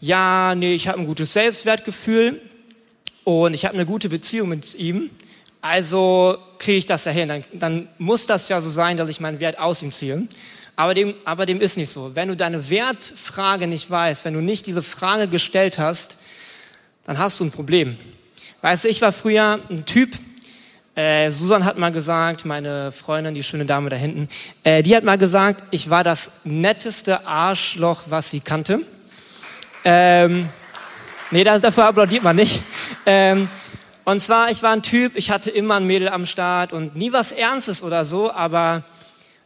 ja, 0.00 0.54
nee, 0.54 0.74
ich 0.74 0.88
habe 0.88 0.98
ein 0.98 1.06
gutes 1.06 1.32
Selbstwertgefühl 1.32 2.40
und 3.24 3.54
ich 3.54 3.64
habe 3.64 3.74
eine 3.74 3.86
gute 3.86 4.08
Beziehung 4.08 4.48
mit 4.48 4.74
ihm, 4.76 5.10
also 5.60 6.38
kriege 6.58 6.78
ich 6.78 6.86
das 6.86 7.04
ja 7.04 7.12
hin. 7.12 7.28
Dann, 7.28 7.44
dann 7.52 7.88
muss 7.98 8.26
das 8.26 8.48
ja 8.48 8.60
so 8.60 8.70
sein, 8.70 8.96
dass 8.96 9.10
ich 9.10 9.20
meinen 9.20 9.40
Wert 9.40 9.58
aus 9.58 9.82
ihm 9.82 9.92
ziehe. 9.92 10.26
Aber 10.76 10.94
dem, 10.94 11.14
aber 11.24 11.44
dem 11.44 11.60
ist 11.60 11.76
nicht 11.76 11.90
so. 11.90 12.14
Wenn 12.14 12.28
du 12.28 12.36
deine 12.36 12.70
Wertfrage 12.70 13.66
nicht 13.66 13.90
weißt, 13.90 14.24
wenn 14.24 14.34
du 14.34 14.40
nicht 14.40 14.66
diese 14.66 14.82
Frage 14.82 15.28
gestellt 15.28 15.78
hast, 15.78 16.16
dann 17.04 17.18
hast 17.18 17.40
du 17.40 17.44
ein 17.44 17.50
Problem. 17.50 17.98
Weißt 18.62 18.84
du, 18.84 18.88
ich 18.88 19.02
war 19.02 19.12
früher 19.12 19.58
ein 19.68 19.84
Typ, 19.84 20.10
äh, 20.96 21.30
Susan 21.30 21.64
hat 21.64 21.78
mal 21.78 21.92
gesagt, 21.92 22.44
meine 22.44 22.92
Freundin, 22.92 23.34
die 23.34 23.42
schöne 23.42 23.64
Dame 23.64 23.90
da 23.90 23.96
hinten, 23.96 24.28
äh, 24.64 24.82
die 24.82 24.94
hat 24.96 25.04
mal 25.04 25.18
gesagt, 25.18 25.62
ich 25.70 25.88
war 25.88 26.02
das 26.02 26.30
netteste 26.44 27.26
Arschloch, 27.26 28.02
was 28.06 28.30
sie 28.30 28.40
kannte. 28.40 28.80
Ähm, 29.84 30.48
nee, 31.30 31.44
dafür 31.44 31.86
applaudiert 31.86 32.22
man 32.22 32.36
nicht. 32.36 32.62
Ähm, 33.06 33.48
und 34.04 34.20
zwar, 34.20 34.50
ich 34.50 34.62
war 34.62 34.72
ein 34.72 34.82
Typ, 34.82 35.16
ich 35.16 35.30
hatte 35.30 35.50
immer 35.50 35.76
ein 35.76 35.86
Mädel 35.86 36.08
am 36.08 36.26
Start 36.26 36.72
und 36.72 36.96
nie 36.96 37.12
was 37.12 37.32
Ernstes 37.32 37.82
oder 37.82 38.04
so, 38.04 38.30
aber 38.30 38.84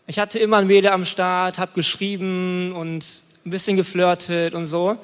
ich 0.06 0.18
hatte 0.18 0.38
immer 0.38 0.58
ein 0.58 0.66
Mädel 0.66 0.90
am 0.90 1.04
Start, 1.04 1.58
habe 1.58 1.72
geschrieben 1.74 2.72
und 2.72 3.04
ein 3.44 3.50
bisschen 3.50 3.76
geflirtet 3.76 4.54
und 4.54 4.66
so. 4.66 4.98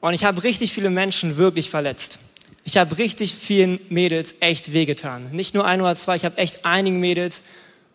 Und 0.00 0.14
ich 0.14 0.24
habe 0.24 0.42
richtig 0.42 0.72
viele 0.72 0.90
Menschen 0.90 1.36
wirklich 1.36 1.70
verletzt. 1.70 2.18
Ich 2.64 2.76
habe 2.76 2.98
richtig 2.98 3.34
vielen 3.34 3.80
Mädels 3.88 4.34
echt 4.40 4.72
wehgetan. 4.72 5.30
Nicht 5.30 5.54
nur 5.54 5.64
ein 5.64 5.80
oder 5.80 5.94
zwei, 5.94 6.16
ich 6.16 6.24
habe 6.24 6.36
echt 6.38 6.64
einigen 6.64 7.00
Mädels 7.00 7.44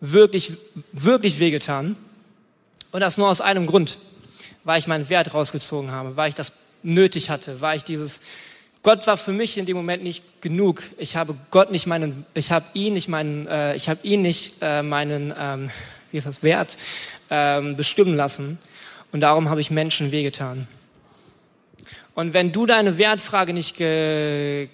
wirklich, 0.00 0.52
wirklich 0.92 1.38
wehgetan. 1.38 1.96
Und 2.90 3.00
das 3.00 3.18
nur 3.18 3.28
aus 3.28 3.40
einem 3.40 3.66
Grund, 3.66 3.98
weil 4.64 4.78
ich 4.78 4.86
meinen 4.86 5.08
Wert 5.08 5.32
rausgezogen 5.32 5.90
habe, 5.90 6.16
weil 6.16 6.28
ich 6.28 6.34
das 6.34 6.52
nötig 6.82 7.30
hatte, 7.30 7.60
weil 7.60 7.76
ich 7.76 7.84
dieses 7.84 8.20
Gott 8.82 9.06
war 9.06 9.16
für 9.16 9.32
mich 9.32 9.56
in 9.58 9.66
dem 9.66 9.76
Moment 9.76 10.02
nicht 10.02 10.42
genug. 10.42 10.82
Ich 10.98 11.14
habe 11.14 11.36
Gott 11.52 11.70
nicht 11.70 11.86
meinen, 11.86 12.26
ich 12.34 12.50
habe 12.50 12.66
ihn 12.74 12.94
nicht 12.94 13.06
meinen, 13.06 13.46
äh, 13.46 13.76
ich 13.76 13.88
habe 13.88 14.00
ihn 14.02 14.22
nicht 14.22 14.56
äh, 14.60 14.82
meinen, 14.82 15.32
ähm, 15.38 15.70
wie 16.10 16.18
ist 16.18 16.26
das 16.26 16.42
Wert 16.42 16.76
ähm, 17.30 17.76
bestimmen 17.76 18.16
lassen. 18.16 18.58
Und 19.12 19.20
darum 19.20 19.48
habe 19.48 19.60
ich 19.60 19.70
Menschen 19.70 20.10
wehgetan. 20.10 20.66
Und 22.16 22.34
wenn 22.34 22.50
du 22.50 22.66
deine 22.66 22.98
Wertfrage 22.98 23.52
nicht 23.52 23.76
ge, 23.76 24.68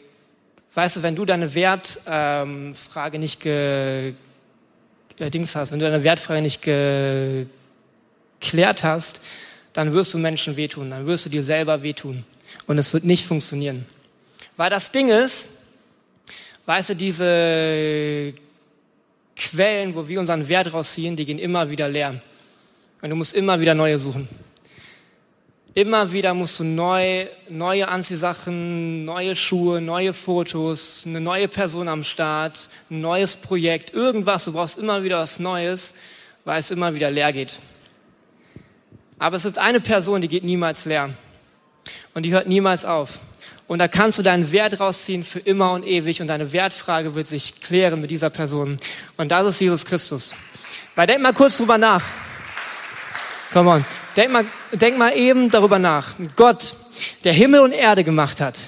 weißt 0.72 0.96
du, 0.96 1.02
wenn 1.02 1.14
du 1.14 1.26
deine 1.26 1.54
Wertfrage 1.54 3.16
ähm, 3.16 3.20
nicht 3.20 3.40
ge, 3.40 4.14
äh, 5.18 5.30
Dings 5.30 5.54
hast, 5.54 5.70
wenn 5.70 5.80
du 5.80 5.84
deine 5.84 6.02
Wertfrage 6.02 6.40
nicht 6.40 6.62
geklärt 6.62 7.48
hast, 8.84 9.20
dann 9.74 9.92
wirst 9.92 10.14
du 10.14 10.18
Menschen 10.18 10.56
wehtun, 10.56 10.88
dann 10.88 11.06
wirst 11.06 11.26
du 11.26 11.30
dir 11.30 11.42
selber 11.42 11.82
wehtun. 11.82 12.24
Und 12.66 12.78
es 12.78 12.94
wird 12.94 13.04
nicht 13.04 13.26
funktionieren. 13.26 13.84
Weil 14.58 14.70
das 14.70 14.90
Ding 14.90 15.08
ist, 15.08 15.50
weißt 16.66 16.88
du, 16.90 16.96
diese 16.96 18.34
Quellen, 19.36 19.94
wo 19.94 20.08
wir 20.08 20.18
unseren 20.18 20.48
Wert 20.48 20.72
rausziehen, 20.72 21.14
die 21.14 21.24
gehen 21.24 21.38
immer 21.38 21.70
wieder 21.70 21.86
leer. 21.86 22.20
Und 23.00 23.08
du 23.08 23.14
musst 23.14 23.34
immer 23.34 23.60
wieder 23.60 23.76
neue 23.76 24.00
suchen. 24.00 24.28
Immer 25.74 26.10
wieder 26.10 26.34
musst 26.34 26.58
du 26.58 26.64
neu, 26.64 27.26
neue 27.48 27.86
Anziehsachen, 27.86 29.04
neue 29.04 29.36
Schuhe, 29.36 29.80
neue 29.80 30.12
Fotos, 30.12 31.04
eine 31.06 31.20
neue 31.20 31.46
Person 31.46 31.86
am 31.86 32.02
Start, 32.02 32.68
ein 32.90 33.00
neues 33.00 33.36
Projekt, 33.36 33.94
irgendwas. 33.94 34.46
Du 34.46 34.52
brauchst 34.54 34.76
immer 34.76 35.04
wieder 35.04 35.18
was 35.18 35.38
Neues, 35.38 35.94
weil 36.44 36.58
es 36.58 36.72
immer 36.72 36.92
wieder 36.92 37.12
leer 37.12 37.32
geht. 37.32 37.60
Aber 39.20 39.36
es 39.36 39.44
gibt 39.44 39.58
eine 39.58 39.78
Person, 39.78 40.20
die 40.20 40.28
geht 40.28 40.42
niemals 40.42 40.84
leer. 40.84 41.14
Und 42.12 42.24
die 42.24 42.32
hört 42.32 42.48
niemals 42.48 42.84
auf. 42.84 43.20
Und 43.68 43.78
da 43.78 43.86
kannst 43.86 44.18
du 44.18 44.22
deinen 44.22 44.50
Wert 44.50 44.80
rausziehen 44.80 45.22
für 45.22 45.40
immer 45.40 45.72
und 45.72 45.86
ewig. 45.86 46.22
Und 46.22 46.28
deine 46.28 46.52
Wertfrage 46.52 47.14
wird 47.14 47.28
sich 47.28 47.60
klären 47.60 48.00
mit 48.00 48.10
dieser 48.10 48.30
Person. 48.30 48.78
Und 49.18 49.30
das 49.30 49.46
ist 49.46 49.60
Jesus 49.60 49.84
Christus. 49.84 50.34
Weil 50.96 51.06
denk 51.06 51.20
mal 51.20 51.34
kurz 51.34 51.58
drüber 51.58 51.76
nach. 51.76 52.02
Come 53.52 53.70
on. 53.70 53.84
Denk 54.16 54.32
mal, 54.32 54.44
denk 54.72 54.96
mal 54.96 55.14
eben 55.14 55.50
darüber 55.50 55.78
nach. 55.78 56.14
Gott, 56.34 56.74
der 57.24 57.34
Himmel 57.34 57.60
und 57.60 57.72
Erde 57.72 58.04
gemacht 58.04 58.40
hat, 58.40 58.58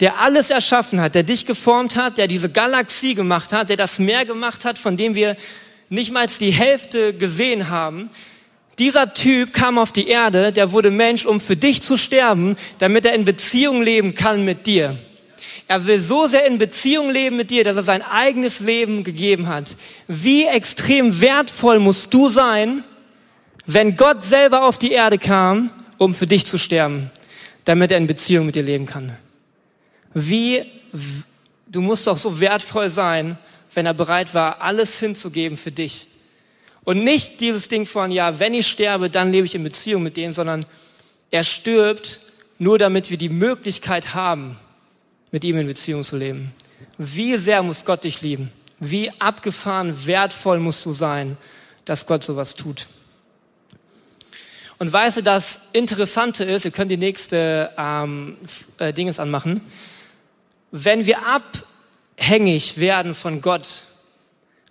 der 0.00 0.18
alles 0.20 0.50
erschaffen 0.50 1.00
hat, 1.02 1.14
der 1.14 1.22
dich 1.22 1.44
geformt 1.44 1.94
hat, 1.94 2.16
der 2.16 2.26
diese 2.26 2.48
Galaxie 2.48 3.14
gemacht 3.14 3.52
hat, 3.52 3.68
der 3.68 3.76
das 3.76 3.98
Meer 3.98 4.24
gemacht 4.24 4.64
hat, 4.64 4.78
von 4.78 4.96
dem 4.96 5.14
wir 5.14 5.36
nicht 5.90 6.12
mal 6.12 6.26
die 6.26 6.50
Hälfte 6.50 7.12
gesehen 7.12 7.68
haben. 7.68 8.10
Dieser 8.78 9.14
Typ 9.14 9.54
kam 9.54 9.78
auf 9.78 9.92
die 9.92 10.08
Erde, 10.08 10.52
der 10.52 10.72
wurde 10.72 10.90
Mensch, 10.90 11.24
um 11.24 11.40
für 11.40 11.56
dich 11.56 11.82
zu 11.82 11.96
sterben, 11.96 12.56
damit 12.78 13.06
er 13.06 13.14
in 13.14 13.24
Beziehung 13.24 13.82
leben 13.82 14.14
kann 14.14 14.44
mit 14.44 14.66
dir. 14.66 14.98
Er 15.68 15.86
will 15.86 15.98
so 15.98 16.26
sehr 16.26 16.46
in 16.46 16.58
Beziehung 16.58 17.10
leben 17.10 17.36
mit 17.36 17.50
dir, 17.50 17.64
dass 17.64 17.76
er 17.76 17.82
sein 17.82 18.02
eigenes 18.02 18.60
Leben 18.60 19.02
gegeben 19.02 19.48
hat. 19.48 19.76
Wie 20.06 20.46
extrem 20.46 21.20
wertvoll 21.20 21.80
musst 21.80 22.12
du 22.12 22.28
sein, 22.28 22.84
wenn 23.64 23.96
Gott 23.96 24.24
selber 24.24 24.64
auf 24.64 24.78
die 24.78 24.92
Erde 24.92 25.18
kam, 25.18 25.70
um 25.98 26.14
für 26.14 26.26
dich 26.26 26.46
zu 26.46 26.58
sterben, 26.58 27.10
damit 27.64 27.90
er 27.90 27.98
in 27.98 28.06
Beziehung 28.06 28.46
mit 28.46 28.54
dir 28.54 28.62
leben 28.62 28.86
kann. 28.86 29.16
Wie, 30.14 30.62
du 31.66 31.80
musst 31.80 32.06
doch 32.06 32.16
so 32.16 32.38
wertvoll 32.38 32.90
sein, 32.90 33.38
wenn 33.74 33.86
er 33.86 33.94
bereit 33.94 34.34
war, 34.34 34.60
alles 34.62 35.00
hinzugeben 35.00 35.58
für 35.58 35.72
dich. 35.72 36.06
Und 36.86 37.02
nicht 37.02 37.40
dieses 37.40 37.66
Ding 37.66 37.84
von, 37.84 38.12
ja, 38.12 38.38
wenn 38.38 38.54
ich 38.54 38.68
sterbe, 38.68 39.10
dann 39.10 39.32
lebe 39.32 39.44
ich 39.44 39.56
in 39.56 39.64
Beziehung 39.64 40.04
mit 40.04 40.16
denen, 40.16 40.32
sondern 40.32 40.64
er 41.32 41.42
stirbt 41.42 42.20
nur 42.58 42.78
damit 42.78 43.10
wir 43.10 43.18
die 43.18 43.28
Möglichkeit 43.28 44.14
haben, 44.14 44.56
mit 45.32 45.42
ihm 45.44 45.58
in 45.58 45.66
Beziehung 45.66 46.04
zu 46.04 46.16
leben. 46.16 46.52
Wie 46.96 47.36
sehr 47.36 47.62
muss 47.64 47.84
Gott 47.84 48.04
dich 48.04 48.22
lieben? 48.22 48.52
Wie 48.78 49.10
abgefahren 49.18 50.06
wertvoll 50.06 50.60
musst 50.60 50.86
du 50.86 50.92
sein, 50.92 51.36
dass 51.84 52.06
Gott 52.06 52.22
sowas 52.22 52.54
tut? 52.54 52.86
Und 54.78 54.92
weißt 54.92 55.18
du, 55.18 55.22
das 55.22 55.60
Interessante 55.72 56.44
ist, 56.44 56.64
ihr 56.64 56.70
könnt 56.70 56.92
die 56.92 56.96
nächste 56.96 57.72
ähm, 57.76 58.36
äh, 58.78 58.92
Dinges 58.92 59.18
anmachen, 59.18 59.60
wenn 60.70 61.04
wir 61.04 61.18
abhängig 61.26 62.78
werden 62.78 63.14
von 63.14 63.40
Gott, 63.40 63.84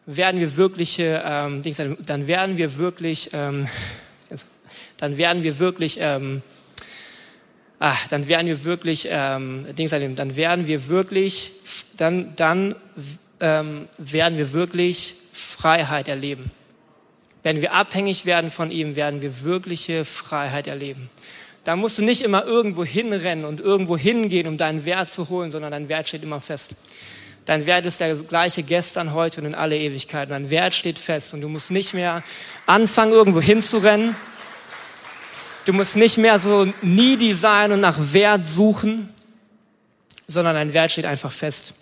werden 0.06 0.40
wir 0.40 0.56
wirkliche, 0.56 1.24
ähm, 1.26 1.62
dann 2.06 2.28
werden 2.28 2.58
wir 2.58 2.78
wirklich, 2.78 3.30
ähm, 3.34 3.68
dann 4.98 5.18
werden 5.18 5.44
wir 5.44 5.60
wirklich, 5.60 5.98
ähm, 6.00 6.42
ah, 7.80 7.98
dann 8.10 8.28
werden 8.28 8.48
wir 8.48 8.64
wirklich, 8.64 9.08
ähm, 9.10 9.66
dann 9.76 10.36
werden 10.36 10.68
wir 10.68 10.88
wirklich, 10.88 11.52
dann, 11.98 12.36
dann 12.36 12.76
ähm, 13.40 13.88
werden 13.98 14.38
wir 14.38 14.54
wirklich 14.54 15.16
Freiheit 15.34 16.08
erleben. 16.08 16.52
Wenn 17.44 17.62
wir 17.62 17.74
abhängig 17.74 18.26
werden 18.26 18.50
von 18.50 18.72
ihm, 18.72 18.96
werden 18.96 19.22
wir 19.22 19.44
wirkliche 19.44 20.06
Freiheit 20.06 20.68
erleben. 20.68 21.10
Da 21.64 21.76
musst 21.76 21.98
du 21.98 22.04
nicht 22.04 22.22
immer 22.22 22.46
irgendwo 22.46 22.86
hinrennen 22.86 23.44
und 23.44 23.60
irgendwo 23.60 23.98
hingehen, 23.98 24.48
um 24.48 24.58
deinen 24.58 24.86
Wert 24.86 25.12
zu 25.12 25.30
holen, 25.30 25.50
sondern 25.50 25.72
dein 25.72 25.90
Wert 25.90 26.08
steht 26.08 26.24
immer 26.24 26.42
fest. 26.42 26.76
Dein 27.46 27.66
Wert 27.66 27.86
ist 27.86 28.00
der 28.00 28.16
gleiche 28.16 28.64
gestern, 28.64 29.14
heute 29.14 29.42
und 29.42 29.48
in 29.48 29.56
alle 29.56 29.78
Ewigkeit. 29.78 30.32
Dein 30.32 30.50
Wert 30.50 30.74
steht 30.74 31.00
fest 31.00 31.34
und 31.34 31.42
du 31.42 31.50
musst 31.50 31.72
nicht 31.72 31.94
mehr 31.94 32.24
anfangen, 32.66 33.14
irgendwo 33.14 33.40
hinzurennen. 33.40 34.16
Du 35.66 35.74
musst 35.74 35.96
nicht 35.96 36.18
mehr 36.18 36.40
so 36.40 36.68
needy 36.82 37.34
sein 37.34 37.72
und 37.72 37.82
nach 37.82 37.98
Wert 38.14 38.48
suchen, 38.48 39.14
sondern 40.28 40.56
dein 40.56 40.74
Wert 40.74 40.92
steht 40.92 41.06
einfach 41.06 41.32
fest. 41.32 41.74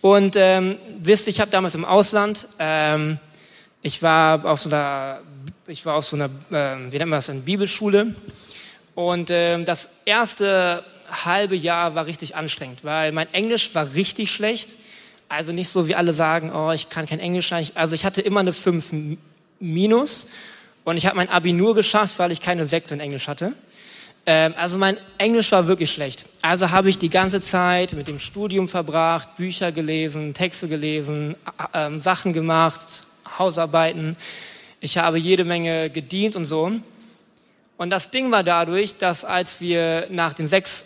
Und 0.00 0.34
ähm, 0.36 0.76
wisst, 1.00 1.28
ich 1.28 1.40
habe 1.40 1.50
damals 1.50 1.74
im 1.76 1.84
Ausland 1.84 2.48
ähm, 2.58 3.18
ich 3.82 4.02
war 4.02 4.44
auf 4.44 4.60
so 4.60 4.68
einer, 4.68 5.20
ich 5.66 5.86
war 5.86 5.94
auf 5.94 6.04
so 6.04 6.16
einer, 6.16 6.26
äh, 6.26 6.92
wie 6.92 6.98
nennt 6.98 7.10
man 7.10 7.18
das, 7.18 7.30
eine 7.30 7.40
Bibelschule. 7.40 8.14
Und 8.94 9.30
äh, 9.30 9.62
das 9.64 10.00
erste 10.04 10.84
halbe 11.10 11.56
Jahr 11.56 11.94
war 11.94 12.06
richtig 12.06 12.36
anstrengend, 12.36 12.84
weil 12.84 13.12
mein 13.12 13.32
Englisch 13.32 13.74
war 13.74 13.94
richtig 13.94 14.30
schlecht. 14.30 14.76
Also 15.28 15.52
nicht 15.52 15.68
so, 15.68 15.86
wie 15.86 15.94
alle 15.94 16.12
sagen, 16.12 16.52
oh, 16.52 16.72
ich 16.72 16.88
kann 16.88 17.06
kein 17.06 17.20
Englisch. 17.20 17.52
Also 17.74 17.94
ich 17.94 18.04
hatte 18.04 18.20
immer 18.20 18.40
eine 18.40 18.52
5 18.52 19.16
minus 19.60 20.28
und 20.84 20.96
ich 20.96 21.06
habe 21.06 21.16
mein 21.16 21.28
Abi 21.28 21.52
nur 21.52 21.74
geschafft, 21.74 22.18
weil 22.18 22.32
ich 22.32 22.40
keine 22.40 22.64
6 22.64 22.92
in 22.92 23.00
Englisch 23.00 23.28
hatte. 23.28 23.52
Ähm, 24.26 24.54
also 24.56 24.76
mein 24.76 24.96
Englisch 25.18 25.50
war 25.52 25.66
wirklich 25.66 25.92
schlecht. 25.92 26.24
Also 26.42 26.70
habe 26.70 26.90
ich 26.90 26.98
die 26.98 27.08
ganze 27.08 27.40
Zeit 27.40 27.92
mit 27.94 28.08
dem 28.08 28.18
Studium 28.18 28.68
verbracht, 28.68 29.36
Bücher 29.36 29.72
gelesen, 29.72 30.34
Texte 30.34 30.68
gelesen, 30.68 31.36
äh, 31.72 31.98
Sachen 31.98 32.32
gemacht, 32.32 33.04
Hausarbeiten. 33.38 34.16
Ich 34.80 34.98
habe 34.98 35.18
jede 35.18 35.44
Menge 35.44 35.90
gedient 35.90 36.36
und 36.36 36.44
so. 36.44 36.72
Und 37.76 37.90
das 37.90 38.10
Ding 38.10 38.30
war 38.30 38.42
dadurch, 38.42 38.98
dass 38.98 39.24
als 39.24 39.60
wir 39.60 40.06
nach 40.10 40.34
den 40.34 40.48
sechs 40.48 40.84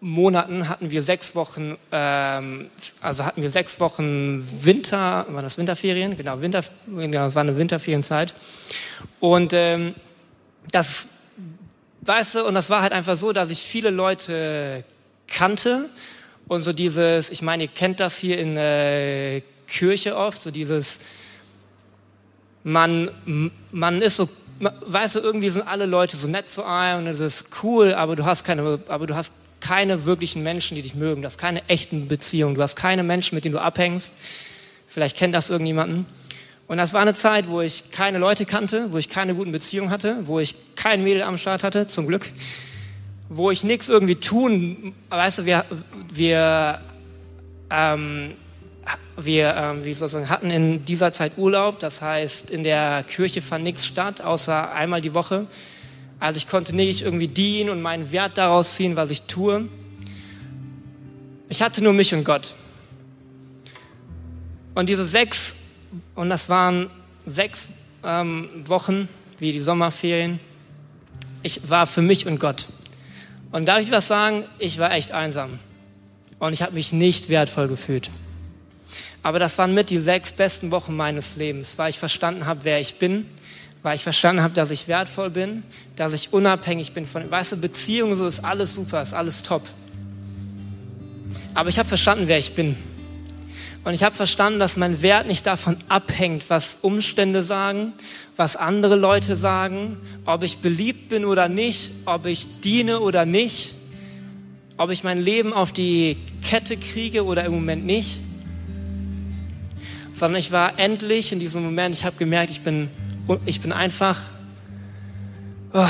Monaten 0.00 0.68
hatten 0.68 0.90
wir 0.90 1.02
sechs 1.02 1.34
Wochen, 1.34 1.76
ähm, 1.90 2.70
also 3.00 3.24
hatten 3.24 3.42
wir 3.42 3.50
sechs 3.50 3.80
Wochen 3.80 4.44
Winter, 4.62 5.26
war 5.28 5.42
das 5.42 5.58
Winterferien? 5.58 6.16
Genau, 6.16 6.40
Winter, 6.40 6.62
genau, 6.86 7.24
das 7.24 7.34
war 7.34 7.42
eine 7.42 7.56
Winterferienzeit. 7.56 8.34
Und 9.18 9.52
ähm, 9.52 9.94
das, 10.70 11.06
weißt 12.02 12.36
du, 12.36 12.46
und 12.46 12.54
das 12.54 12.70
war 12.70 12.82
halt 12.82 12.92
einfach 12.92 13.16
so, 13.16 13.32
dass 13.32 13.50
ich 13.50 13.60
viele 13.60 13.90
Leute 13.90 14.84
kannte 15.26 15.88
und 16.46 16.62
so 16.62 16.72
dieses, 16.72 17.30
ich 17.30 17.42
meine, 17.42 17.64
ihr 17.64 17.68
kennt 17.68 17.98
das 17.98 18.16
hier 18.16 18.38
in 18.38 18.56
äh, 18.56 19.42
Kirche 19.66 20.16
oft, 20.16 20.42
so 20.42 20.52
dieses, 20.52 21.00
man, 22.62 23.10
man 23.72 24.00
ist 24.00 24.16
so, 24.16 24.28
weißt 24.60 25.16
du, 25.16 25.20
irgendwie 25.20 25.50
sind 25.50 25.66
alle 25.66 25.86
Leute 25.86 26.16
so 26.16 26.28
nett 26.28 26.48
zu 26.48 26.64
einem 26.64 27.00
und 27.00 27.06
es 27.08 27.20
ist 27.20 27.62
cool, 27.62 27.94
aber 27.94 28.14
du 28.14 28.24
hast 28.24 28.44
keine, 28.44 28.78
aber 28.88 29.06
du 29.06 29.16
hast 29.16 29.32
keine 29.68 30.06
wirklichen 30.06 30.42
Menschen, 30.42 30.76
die 30.76 30.82
dich 30.82 30.94
mögen. 30.94 31.20
Du 31.20 31.26
hast 31.26 31.36
keine 31.36 31.68
echten 31.68 32.08
Beziehungen. 32.08 32.54
Du 32.54 32.62
hast 32.62 32.74
keine 32.74 33.02
Menschen, 33.02 33.34
mit 33.34 33.44
denen 33.44 33.52
du 33.52 33.60
abhängst. 33.60 34.14
Vielleicht 34.86 35.14
kennt 35.14 35.34
das 35.34 35.50
irgendjemanden. 35.50 36.06
Und 36.68 36.78
das 36.78 36.94
war 36.94 37.02
eine 37.02 37.12
Zeit, 37.12 37.50
wo 37.50 37.60
ich 37.60 37.90
keine 37.90 38.16
Leute 38.16 38.46
kannte, 38.46 38.92
wo 38.92 38.96
ich 38.96 39.10
keine 39.10 39.34
guten 39.34 39.52
Beziehungen 39.52 39.90
hatte, 39.90 40.16
wo 40.24 40.40
ich 40.40 40.54
kein 40.74 41.04
Mädel 41.04 41.22
am 41.22 41.36
Start 41.36 41.64
hatte, 41.64 41.86
zum 41.86 42.06
Glück, 42.06 42.30
wo 43.28 43.50
ich 43.50 43.62
nichts 43.62 43.90
irgendwie 43.90 44.14
tun, 44.14 44.94
weißt 45.10 45.40
du, 45.40 45.44
wir, 45.44 45.66
wir 46.14 46.80
ähm, 47.68 48.32
wir, 49.18 49.54
ähm, 49.54 49.84
wie 49.84 49.92
soll 49.92 50.28
hatten 50.28 50.50
in 50.50 50.84
dieser 50.86 51.12
Zeit 51.12 51.32
Urlaub, 51.36 51.78
das 51.78 52.00
heißt, 52.00 52.50
in 52.50 52.64
der 52.64 53.04
Kirche 53.06 53.42
fand 53.42 53.64
nichts 53.64 53.84
statt, 53.84 54.22
außer 54.22 54.72
einmal 54.72 55.02
die 55.02 55.12
Woche. 55.12 55.46
Also 56.20 56.38
ich 56.38 56.48
konnte 56.48 56.74
nicht 56.74 57.02
irgendwie 57.02 57.28
dienen 57.28 57.70
und 57.70 57.80
meinen 57.80 58.10
Wert 58.10 58.38
daraus 58.38 58.74
ziehen, 58.74 58.96
was 58.96 59.10
ich 59.10 59.22
tue. 59.22 59.68
Ich 61.48 61.62
hatte 61.62 61.82
nur 61.82 61.92
mich 61.92 62.12
und 62.14 62.24
Gott. 62.24 62.54
Und 64.74 64.88
diese 64.88 65.04
sechs, 65.04 65.54
und 66.14 66.28
das 66.28 66.48
waren 66.48 66.90
sechs 67.26 67.68
ähm, 68.04 68.64
Wochen, 68.66 69.08
wie 69.38 69.52
die 69.52 69.60
Sommerferien, 69.60 70.40
ich 71.42 71.70
war 71.70 71.86
für 71.86 72.02
mich 72.02 72.26
und 72.26 72.40
Gott. 72.40 72.68
Und 73.52 73.66
darf 73.66 73.80
ich 73.80 73.90
was 73.90 74.08
sagen? 74.08 74.44
Ich 74.58 74.78
war 74.78 74.92
echt 74.92 75.12
einsam. 75.12 75.58
Und 76.38 76.52
ich 76.52 76.62
habe 76.62 76.72
mich 76.72 76.92
nicht 76.92 77.28
wertvoll 77.28 77.68
gefühlt. 77.68 78.10
Aber 79.22 79.38
das 79.38 79.58
waren 79.58 79.74
mit 79.74 79.90
die 79.90 79.98
sechs 79.98 80.32
besten 80.32 80.70
Wochen 80.70 80.94
meines 80.94 81.36
Lebens, 81.36 81.78
weil 81.78 81.90
ich 81.90 81.98
verstanden 81.98 82.46
habe, 82.46 82.60
wer 82.64 82.80
ich 82.80 82.98
bin, 82.98 83.26
weil 83.82 83.96
ich 83.96 84.02
verstanden 84.02 84.42
habe, 84.42 84.54
dass 84.54 84.70
ich 84.70 84.88
wertvoll 84.88 85.30
bin, 85.30 85.62
dass 85.96 86.12
ich 86.12 86.32
unabhängig 86.32 86.92
bin 86.92 87.06
von, 87.06 87.30
weißt 87.30 87.52
du, 87.52 87.56
Beziehungen, 87.56 88.16
so 88.16 88.26
ist 88.26 88.44
alles 88.44 88.74
super, 88.74 89.02
ist 89.02 89.14
alles 89.14 89.42
top. 89.42 89.62
Aber 91.54 91.68
ich 91.68 91.78
habe 91.78 91.88
verstanden, 91.88 92.24
wer 92.26 92.38
ich 92.38 92.54
bin. 92.54 92.76
Und 93.84 93.94
ich 93.94 94.02
habe 94.02 94.14
verstanden, 94.14 94.58
dass 94.58 94.76
mein 94.76 95.02
Wert 95.02 95.26
nicht 95.26 95.46
davon 95.46 95.76
abhängt, 95.88 96.50
was 96.50 96.78
Umstände 96.82 97.42
sagen, 97.42 97.92
was 98.36 98.56
andere 98.56 98.96
Leute 98.96 99.34
sagen, 99.34 99.96
ob 100.26 100.42
ich 100.42 100.58
beliebt 100.58 101.08
bin 101.08 101.24
oder 101.24 101.48
nicht, 101.48 101.90
ob 102.04 102.26
ich 102.26 102.60
diene 102.60 103.00
oder 103.00 103.24
nicht, 103.24 103.74
ob 104.76 104.90
ich 104.90 105.04
mein 105.04 105.20
Leben 105.20 105.52
auf 105.52 105.72
die 105.72 106.18
Kette 106.42 106.76
kriege 106.76 107.24
oder 107.24 107.44
im 107.44 107.52
Moment 107.52 107.86
nicht. 107.86 108.20
Sondern 110.12 110.40
ich 110.40 110.52
war 110.52 110.78
endlich 110.78 111.32
in 111.32 111.40
diesem 111.40 111.62
Moment, 111.64 111.94
ich 111.94 112.04
habe 112.04 112.16
gemerkt, 112.16 112.50
ich 112.50 112.60
bin, 112.60 112.90
ich 113.44 113.60
bin 113.60 113.72
einfach, 113.72 114.18
oh, 115.72 115.86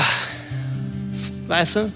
weißt 1.47 1.75
du, 1.77 1.91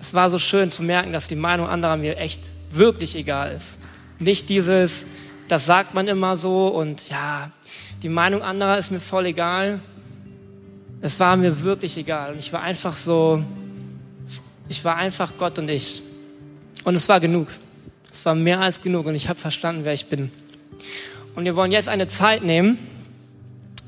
es 0.00 0.14
war 0.14 0.30
so 0.30 0.38
schön 0.38 0.70
zu 0.70 0.82
merken, 0.82 1.12
dass 1.12 1.26
die 1.26 1.34
Meinung 1.34 1.68
anderer 1.68 1.96
mir 1.96 2.16
echt 2.16 2.42
wirklich 2.70 3.14
egal 3.16 3.52
ist. 3.52 3.78
Nicht 4.18 4.48
dieses, 4.48 5.06
das 5.48 5.66
sagt 5.66 5.94
man 5.94 6.08
immer 6.08 6.36
so 6.36 6.68
und 6.68 7.08
ja, 7.08 7.50
die 8.02 8.08
Meinung 8.08 8.42
anderer 8.42 8.78
ist 8.78 8.90
mir 8.90 9.00
voll 9.00 9.26
egal. 9.26 9.80
Es 11.00 11.20
war 11.20 11.36
mir 11.36 11.62
wirklich 11.62 11.96
egal 11.96 12.32
und 12.32 12.38
ich 12.38 12.52
war 12.52 12.62
einfach 12.62 12.94
so, 12.94 13.42
ich 14.68 14.84
war 14.84 14.96
einfach 14.96 15.32
Gott 15.38 15.58
und 15.58 15.68
ich. 15.68 16.02
Und 16.84 16.94
es 16.94 17.08
war 17.08 17.20
genug. 17.20 17.48
Es 18.10 18.24
war 18.24 18.34
mehr 18.34 18.60
als 18.60 18.80
genug 18.80 19.06
und 19.06 19.14
ich 19.14 19.28
habe 19.28 19.38
verstanden, 19.38 19.84
wer 19.84 19.94
ich 19.94 20.06
bin. 20.06 20.30
Und 21.34 21.44
wir 21.44 21.56
wollen 21.56 21.72
jetzt 21.72 21.88
eine 21.88 22.08
Zeit 22.08 22.42
nehmen, 22.42 22.78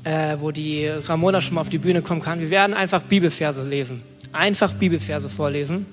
äh, 0.03 0.37
wo 0.39 0.51
die 0.51 0.87
Ramona 0.87 1.41
schon 1.41 1.55
mal 1.55 1.61
auf 1.61 1.69
die 1.69 1.77
Bühne 1.77 2.01
kommen 2.01 2.21
kann. 2.21 2.39
Wir 2.39 2.49
werden 2.49 2.73
einfach 2.73 3.01
Bibelverse 3.01 3.63
lesen. 3.63 4.01
Einfach 4.31 4.73
Bibelverse 4.73 5.29
vorlesen. 5.29 5.85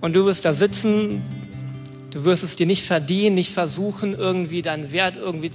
Und 0.00 0.14
du 0.14 0.26
wirst 0.26 0.44
da 0.44 0.52
sitzen, 0.52 1.22
Du 2.16 2.24
wirst 2.24 2.44
es 2.44 2.56
dir 2.56 2.64
nicht 2.64 2.82
verdienen, 2.82 3.34
nicht 3.34 3.52
versuchen, 3.52 4.14
irgendwie 4.14 4.62
deinen 4.62 4.90
Wert 4.90 5.16
irgendwie, 5.18 5.50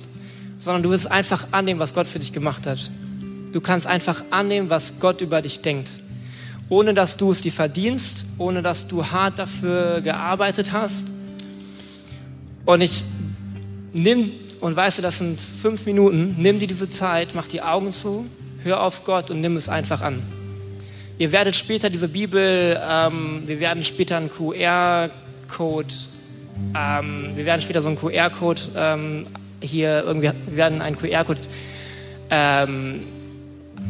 sondern 0.60 0.84
du 0.84 0.92
wirst 0.92 1.10
einfach 1.10 1.48
annehmen, 1.50 1.80
was 1.80 1.96
Gott 1.96 2.06
für 2.06 2.20
dich 2.20 2.34
gemacht 2.34 2.68
hat. 2.68 2.92
Du 3.52 3.62
kannst 3.62 3.88
einfach 3.88 4.24
annehmen, 4.30 4.70
was 4.70 5.00
Gott 5.00 5.22
über 5.22 5.42
dich 5.42 5.62
denkt. 5.62 5.90
Ohne 6.70 6.94
dass 6.94 7.18
du 7.18 7.32
es 7.32 7.42
dir 7.42 7.52
verdienst, 7.52 8.26
ohne 8.38 8.62
dass 8.62 8.88
du 8.88 9.08
hart 9.08 9.40
dafür 9.40 10.02
gearbeitet 10.02 10.72
hast. 10.72 11.08
Und 12.66 12.82
ich 12.82 13.06
nimm, 13.92 14.30
und 14.62 14.76
weißt 14.76 15.00
du, 15.00 15.02
das 15.02 15.18
sind 15.18 15.40
fünf 15.40 15.86
Minuten, 15.86 16.36
nimm 16.38 16.60
dir 16.60 16.68
diese 16.68 16.90
Zeit, 16.90 17.30
mach 17.34 17.48
die 17.48 17.62
Augen 17.62 17.92
zu, 17.92 18.26
hör 18.64 18.84
auf 18.84 19.04
Gott 19.04 19.30
und 19.30 19.42
nimm 19.42 19.58
es 19.58 19.68
einfach 19.68 20.02
an. 20.02 20.22
Ihr 21.18 21.32
werdet 21.32 21.56
später 21.56 21.90
diese 21.90 22.08
Bibel, 22.08 22.80
ähm, 22.88 23.44
wir 23.46 23.60
werden 23.60 23.84
später 23.84 24.18
einen 24.18 24.30
QR-Code 24.32 25.94
ähm, 26.76 27.32
wir 27.36 27.46
werden 27.46 27.62
später 27.62 27.82
so 27.82 27.90
einen 27.90 27.98
QR-Code 27.98 28.62
ähm, 28.76 29.26
hier 29.62 30.04
irgendwie, 30.06 30.32
wir 30.48 30.58
werden 30.58 30.82
einen 30.82 30.98
QR-Code, 30.98 31.40
ähm, 32.30 33.02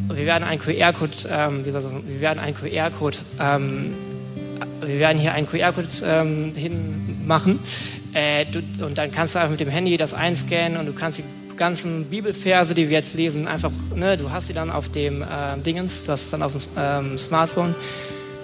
wir 0.08 0.25
werden 0.25 0.44
einen 0.44 0.60
QR-Code, 0.60 1.13
ähm, 1.30 1.66
wie 1.66 1.72
soll 1.72 1.82
das, 1.82 1.94
wir 1.94 2.22
werden 2.22 2.40
einen 2.40 2.56
QR-Code, 2.56 3.18
ähm, 3.40 3.94
wir 4.82 5.00
werden 5.00 5.20
hier 5.20 5.34
einen 5.34 5.48
QR-Code 5.48 5.88
hinmachen 6.56 7.60
äh, 8.13 8.46
du, 8.46 8.62
und 8.86 8.98
dann 8.98 9.12
kannst 9.12 9.36
du 9.36 9.39
einfach 9.39 9.51
mit 9.51 9.60
dem 9.60 9.70
Handy 9.70 9.98
das 9.98 10.13
einscannen 10.13 10.78
und 10.78 10.86
du 10.86 10.93
kannst 10.93 11.19
die 11.19 11.24
ganzen 11.56 12.06
Bibelverse, 12.06 12.74
die 12.74 12.89
wir 12.89 12.97
jetzt 12.97 13.13
lesen, 13.13 13.47
einfach, 13.47 13.71
ne, 13.95 14.17
du 14.17 14.32
hast 14.32 14.47
sie 14.47 14.54
dann 14.54 14.71
auf 14.71 14.89
dem 14.89 15.21
äh, 15.21 15.58
Dingens, 15.63 16.04
du 16.04 16.12
hast 16.12 16.24
es 16.24 16.32
dann 16.32 16.41
auf 16.41 16.54
dem 16.54 16.62
ähm, 16.78 17.17
Smartphone. 17.17 17.76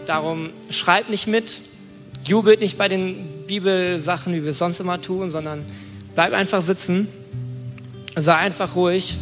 Darum 0.06 0.49
schreib 0.69 1.10
nicht 1.10 1.27
mit, 1.27 1.62
jubelt 2.25 2.62
nicht 2.62 2.77
bei 2.77 2.88
den 2.88 3.45
Bibelsachen, 3.47 4.34
wie 4.34 4.43
wir 4.43 4.51
es 4.51 4.58
sonst 4.58 4.80
immer 4.80 5.01
tun, 5.01 5.32
sondern 5.32 5.65
bleib 6.15 6.34
einfach 6.34 6.62
sitzen, 6.62 7.08
sei 8.15 8.36
einfach 8.36 8.75
ruhig 8.75 9.17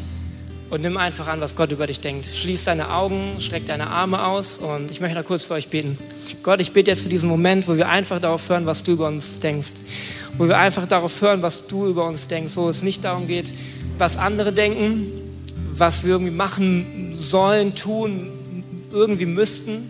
und 0.69 0.81
nimm 0.81 0.97
einfach 0.97 1.27
an, 1.27 1.41
was 1.41 1.55
Gott 1.55 1.71
über 1.71 1.87
dich 1.87 1.99
denkt. 1.99 2.25
Schließ 2.25 2.63
deine 2.65 2.91
Augen, 2.91 3.35
streck 3.39 3.65
deine 3.65 3.87
Arme 3.87 4.25
aus 4.25 4.57
und 4.57 4.91
ich 4.91 4.99
möchte 4.99 5.15
da 5.15 5.23
kurz 5.23 5.43
für 5.43 5.53
euch 5.53 5.67
beten. 5.69 5.97
Gott, 6.43 6.59
ich 6.59 6.71
bete 6.71 6.91
jetzt 6.91 7.03
für 7.03 7.09
diesen 7.09 7.29
Moment, 7.29 7.67
wo 7.67 7.75
wir 7.77 7.89
einfach 7.89 8.19
darauf 8.19 8.49
hören, 8.49 8.65
was 8.65 8.83
du 8.83 8.93
über 8.93 9.07
uns 9.07 9.39
denkst. 9.39 9.73
Wo 10.37 10.47
wir 10.47 10.57
einfach 10.57 10.85
darauf 10.87 11.21
hören, 11.21 11.41
was 11.41 11.67
du 11.67 11.87
über 11.87 12.05
uns 12.07 12.27
denkst, 12.27 12.55
wo 12.55 12.67
es 12.67 12.81
nicht 12.81 13.03
darum 13.03 13.27
geht, 13.27 13.53
was 13.97 14.17
andere 14.17 14.51
denken, 14.51 15.11
was 15.71 16.03
wir 16.03 16.11
irgendwie 16.11 16.33
machen 16.33 17.13
sollen, 17.15 17.75
tun, 17.75 18.31
irgendwie 18.91 19.25
müssten, 19.25 19.89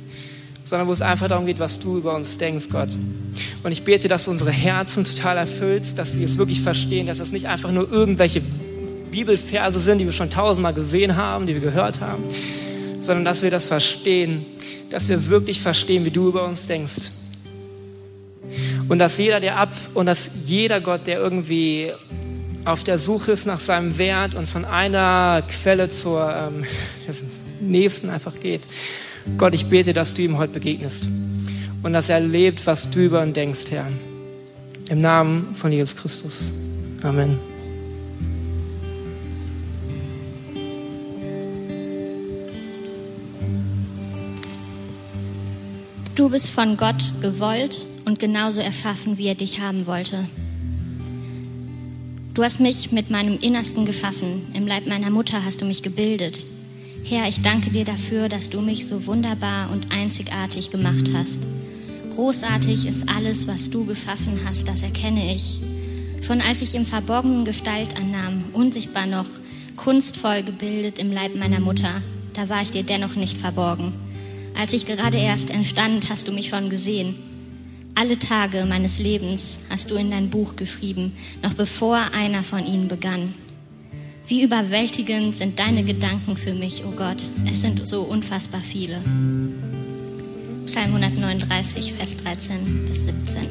sondern 0.63 0.87
wo 0.87 0.91
es 0.91 1.01
einfach 1.01 1.27
darum 1.27 1.45
geht, 1.45 1.59
was 1.59 1.79
du 1.79 1.97
über 1.97 2.15
uns 2.15 2.37
denkst, 2.37 2.69
Gott. 2.71 2.89
Und 3.63 3.71
ich 3.71 3.83
bete, 3.83 4.07
dass 4.07 4.25
du 4.25 4.31
unsere 4.31 4.51
Herzen 4.51 5.03
total 5.03 5.37
erfüllst, 5.37 5.97
dass 5.97 6.17
wir 6.17 6.25
es 6.25 6.37
wirklich 6.37 6.61
verstehen, 6.61 7.07
dass 7.07 7.19
das 7.19 7.31
nicht 7.31 7.47
einfach 7.47 7.71
nur 7.71 7.91
irgendwelche 7.91 8.41
Bibelverse 9.11 9.79
sind, 9.79 9.99
die 9.99 10.05
wir 10.05 10.11
schon 10.11 10.29
tausendmal 10.29 10.73
gesehen 10.73 11.15
haben, 11.15 11.47
die 11.47 11.53
wir 11.53 11.61
gehört 11.61 12.01
haben, 12.01 12.23
sondern 12.99 13.25
dass 13.25 13.41
wir 13.41 13.51
das 13.51 13.65
verstehen, 13.65 14.45
dass 14.89 15.07
wir 15.09 15.27
wirklich 15.27 15.61
verstehen, 15.61 16.05
wie 16.05 16.11
du 16.11 16.29
über 16.29 16.45
uns 16.45 16.67
denkst. 16.67 17.11
Und 18.87 18.99
dass 18.99 19.17
jeder, 19.17 19.39
der 19.39 19.57
ab 19.57 19.71
und 19.93 20.05
dass 20.05 20.29
jeder 20.45 20.79
Gott, 20.79 21.07
der 21.07 21.19
irgendwie 21.19 21.91
auf 22.65 22.83
der 22.83 22.97
Suche 22.97 23.31
ist 23.31 23.45
nach 23.45 23.59
seinem 23.59 23.97
Wert 23.97 24.35
und 24.35 24.47
von 24.47 24.65
einer 24.65 25.43
Quelle 25.47 25.89
zur 25.89 26.33
ähm, 26.35 26.65
nächsten 27.61 28.09
einfach 28.09 28.39
geht, 28.39 28.61
Gott, 29.37 29.55
ich 29.55 29.67
bete, 29.67 29.93
dass 29.93 30.13
du 30.13 30.21
ihm 30.21 30.37
heute 30.37 30.53
begegnest 30.53 31.07
und 31.83 31.93
dass 31.93 32.09
er 32.09 32.17
erlebt, 32.17 32.65
was 32.67 32.89
du 32.89 32.99
über 32.99 33.23
ihn 33.23 33.33
denkst, 33.33 33.71
Herr. 33.71 33.87
Im 34.89 35.01
Namen 35.01 35.55
von 35.55 35.71
Jesus 35.71 35.95
Christus. 35.95 36.51
Amen. 37.01 37.54
Du 46.15 46.29
bist 46.29 46.49
von 46.49 46.77
Gott 46.77 47.13
gewollt 47.19 47.87
und 48.05 48.19
genauso 48.19 48.61
erschaffen, 48.61 49.17
wie 49.17 49.27
er 49.27 49.35
dich 49.35 49.59
haben 49.59 49.85
wollte. 49.85 50.23
Du 52.33 52.41
hast 52.41 52.61
mich 52.61 52.93
mit 52.93 53.09
meinem 53.09 53.37
Innersten 53.37 53.85
geschaffen, 53.85 54.47
im 54.53 54.65
Leib 54.65 54.87
meiner 54.87 55.09
Mutter 55.09 55.43
hast 55.43 55.59
du 55.59 55.65
mich 55.65 55.83
gebildet. 55.83 56.45
Herr, 57.03 57.27
ich 57.27 57.41
danke 57.41 57.69
dir 57.69 57.83
dafür, 57.83 58.29
dass 58.29 58.49
du 58.49 58.61
mich 58.61 58.87
so 58.87 59.07
wunderbar 59.07 59.69
und 59.71 59.91
einzigartig 59.91 60.71
gemacht 60.71 61.11
hast. 61.13 61.39
Großartig 62.15 62.85
ist 62.85 63.09
alles, 63.09 63.45
was 63.45 63.69
du 63.69 63.83
geschaffen 63.83 64.39
hast, 64.45 64.69
das 64.69 64.83
erkenne 64.83 65.35
ich. 65.35 65.59
Schon 66.21 66.39
als 66.39 66.61
ich 66.61 66.75
im 66.75 66.85
Verborgenen 66.85 67.43
Gestalt 67.43 67.97
annahm, 67.97 68.45
unsichtbar 68.53 69.05
noch, 69.05 69.27
kunstvoll 69.75 70.43
gebildet 70.43 70.97
im 70.97 71.11
Leib 71.11 71.35
meiner 71.35 71.59
Mutter, 71.59 72.01
da 72.31 72.47
war 72.47 72.61
ich 72.61 72.71
dir 72.71 72.83
dennoch 72.83 73.17
nicht 73.17 73.37
verborgen. 73.37 74.04
Als 74.57 74.73
ich 74.73 74.85
gerade 74.85 75.17
erst 75.17 75.49
entstand, 75.49 76.09
hast 76.09 76.27
du 76.27 76.31
mich 76.31 76.49
schon 76.49 76.69
gesehen. 76.69 77.15
Alle 77.93 78.17
Tage 78.19 78.65
meines 78.65 78.99
Lebens 78.99 79.59
hast 79.69 79.91
du 79.91 79.95
in 79.95 80.11
dein 80.11 80.29
Buch 80.29 80.55
geschrieben, 80.55 81.13
noch 81.43 81.53
bevor 81.53 81.97
einer 82.13 82.43
von 82.43 82.65
ihnen 82.65 82.87
begann. 82.87 83.33
Wie 84.27 84.43
überwältigend 84.43 85.35
sind 85.35 85.59
deine 85.59 85.83
Gedanken 85.83 86.35
für 86.35 86.53
mich, 86.53 86.83
o 86.83 86.89
oh 86.89 86.91
Gott. 86.91 87.21
Es 87.49 87.61
sind 87.61 87.87
so 87.87 88.01
unfassbar 88.01 88.61
viele. 88.61 89.01
Psalm 90.65 90.95
139, 90.95 91.93
Vers 91.93 92.17
13 92.17 92.85
bis 92.87 93.03
17. 93.03 93.47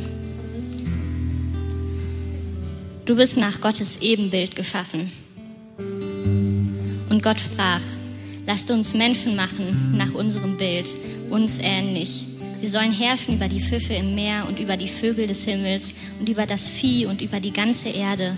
Du 3.04 3.14
bist 3.16 3.36
nach 3.36 3.60
Gottes 3.60 3.98
Ebenbild 4.00 4.56
geschaffen. 4.56 5.12
Und 7.08 7.22
Gott 7.22 7.40
sprach, 7.40 7.82
lasst 8.46 8.70
uns 8.70 8.94
Menschen 8.94 9.36
machen 9.36 9.94
nach 9.96 10.14
unserem 10.14 10.56
Bild, 10.56 10.86
uns 11.30 11.58
ähnlich. 11.58 12.24
Sie 12.60 12.68
sollen 12.68 12.92
herrschen 12.92 13.34
über 13.34 13.48
die 13.48 13.60
Fische 13.60 13.94
im 13.94 14.14
Meer 14.14 14.46
und 14.48 14.58
über 14.58 14.76
die 14.76 14.88
Vögel 14.88 15.26
des 15.26 15.44
Himmels 15.44 15.94
und 16.18 16.28
über 16.28 16.46
das 16.46 16.68
Vieh 16.68 17.06
und 17.06 17.20
über 17.20 17.40
die 17.40 17.52
ganze 17.52 17.90
Erde 17.90 18.36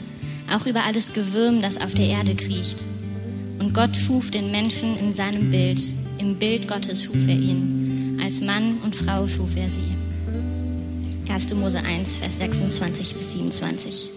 auch 0.52 0.66
über 0.66 0.84
alles 0.84 1.12
Gewürm, 1.12 1.62
das 1.62 1.80
auf 1.80 1.94
der 1.94 2.06
Erde 2.06 2.34
kriecht. 2.34 2.78
Und 3.58 3.74
Gott 3.74 3.96
schuf 3.96 4.30
den 4.30 4.50
Menschen 4.50 4.98
in 4.98 5.12
seinem 5.12 5.50
Bild. 5.50 5.82
Im 6.18 6.36
Bild 6.36 6.68
Gottes 6.68 7.04
schuf 7.04 7.26
er 7.26 7.34
ihn. 7.34 8.18
Als 8.22 8.40
Mann 8.40 8.78
und 8.84 8.94
Frau 8.94 9.26
schuf 9.26 9.56
er 9.56 9.68
sie. 9.68 9.80
1. 11.28 11.54
Mose 11.54 11.80
1, 11.80 12.16
Vers 12.16 12.38
26 12.38 13.14
bis 13.16 13.32
27. 13.32 14.10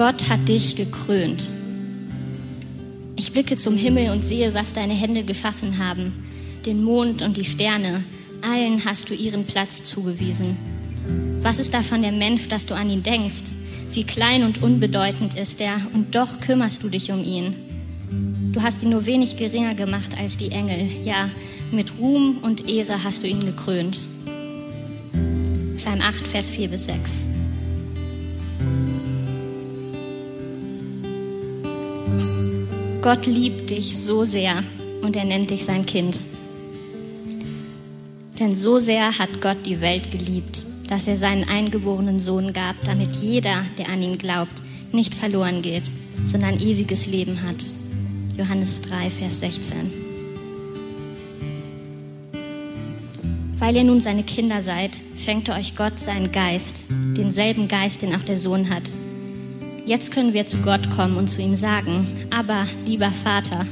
Gott 0.00 0.30
hat 0.30 0.48
dich 0.48 0.76
gekrönt. 0.76 1.44
Ich 3.16 3.34
blicke 3.34 3.56
zum 3.56 3.76
Himmel 3.76 4.08
und 4.08 4.24
sehe, 4.24 4.54
was 4.54 4.72
deine 4.72 4.94
Hände 4.94 5.24
geschaffen 5.24 5.76
haben. 5.76 6.24
Den 6.64 6.82
Mond 6.82 7.20
und 7.20 7.36
die 7.36 7.44
Sterne, 7.44 8.02
Allen 8.40 8.82
hast 8.86 9.10
du 9.10 9.14
ihren 9.14 9.44
Platz 9.44 9.84
zugewiesen. 9.84 10.56
Was 11.42 11.58
ist 11.58 11.74
davon 11.74 12.00
der 12.00 12.12
Mensch, 12.12 12.48
dass 12.48 12.64
du 12.64 12.74
an 12.74 12.88
ihn 12.88 13.02
denkst? 13.02 13.42
Wie 13.90 14.04
klein 14.04 14.42
und 14.44 14.62
unbedeutend 14.62 15.34
ist 15.34 15.60
er, 15.60 15.82
und 15.92 16.14
doch 16.14 16.40
kümmerst 16.40 16.82
du 16.82 16.88
dich 16.88 17.12
um 17.12 17.22
ihn. 17.22 17.54
Du 18.52 18.62
hast 18.62 18.82
ihn 18.82 18.88
nur 18.88 19.04
wenig 19.04 19.36
geringer 19.36 19.74
gemacht 19.74 20.16
als 20.18 20.38
die 20.38 20.50
Engel. 20.50 20.88
Ja, 21.04 21.28
mit 21.72 21.98
Ruhm 21.98 22.38
und 22.40 22.70
Ehre 22.70 23.04
hast 23.04 23.22
du 23.22 23.26
ihn 23.26 23.44
gekrönt. 23.44 24.00
Psalm 25.76 26.00
8, 26.00 26.26
Vers 26.26 26.48
4 26.48 26.68
bis 26.68 26.86
6. 26.86 27.26
Gott 33.02 33.24
liebt 33.24 33.70
dich 33.70 33.96
so 33.96 34.26
sehr 34.26 34.62
und 35.00 35.16
er 35.16 35.24
nennt 35.24 35.50
dich 35.50 35.64
sein 35.64 35.86
Kind. 35.86 36.20
Denn 38.38 38.54
so 38.54 38.78
sehr 38.78 39.18
hat 39.18 39.40
Gott 39.40 39.56
die 39.64 39.80
Welt 39.80 40.10
geliebt, 40.10 40.64
dass 40.86 41.08
er 41.08 41.16
seinen 41.16 41.48
eingeborenen 41.48 42.20
Sohn 42.20 42.52
gab, 42.52 42.76
damit 42.84 43.16
jeder, 43.16 43.64
der 43.78 43.88
an 43.88 44.02
ihn 44.02 44.18
glaubt, 44.18 44.60
nicht 44.92 45.14
verloren 45.14 45.62
geht, 45.62 45.84
sondern 46.24 46.60
ewiges 46.60 47.06
Leben 47.06 47.42
hat. 47.42 47.64
Johannes 48.36 48.82
3, 48.82 49.08
Vers 49.08 49.40
16. 49.40 49.76
Weil 53.56 53.76
ihr 53.76 53.84
nun 53.84 54.00
seine 54.00 54.24
Kinder 54.24 54.60
seid, 54.60 55.00
schenkte 55.16 55.54
euch 55.54 55.74
Gott 55.74 55.98
seinen 55.98 56.32
Geist, 56.32 56.84
denselben 56.90 57.66
Geist, 57.66 58.02
den 58.02 58.14
auch 58.14 58.24
der 58.24 58.36
Sohn 58.36 58.68
hat 58.68 58.90
Jetzt 59.86 60.12
können 60.12 60.34
wir 60.34 60.46
zu 60.46 60.58
Gott 60.58 60.90
kommen 60.90 61.16
und 61.16 61.28
zu 61.28 61.40
ihm 61.40 61.54
sagen, 61.54 62.06
aber 62.30 62.66
lieber 62.86 63.10
Vater, 63.10 63.66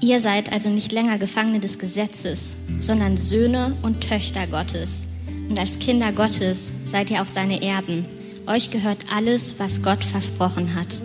ihr 0.00 0.20
seid 0.20 0.52
also 0.52 0.68
nicht 0.68 0.92
länger 0.92 1.18
Gefangene 1.18 1.60
des 1.60 1.78
Gesetzes, 1.78 2.56
sondern 2.80 3.16
Söhne 3.16 3.76
und 3.82 4.00
Töchter 4.02 4.46
Gottes. 4.46 5.04
Und 5.48 5.58
als 5.58 5.78
Kinder 5.78 6.12
Gottes 6.12 6.72
seid 6.86 7.10
ihr 7.10 7.22
auch 7.22 7.28
seine 7.28 7.62
Erben. 7.62 8.06
Euch 8.46 8.70
gehört 8.70 9.06
alles, 9.12 9.58
was 9.58 9.82
Gott 9.82 10.04
versprochen 10.04 10.74
hat. 10.74 11.00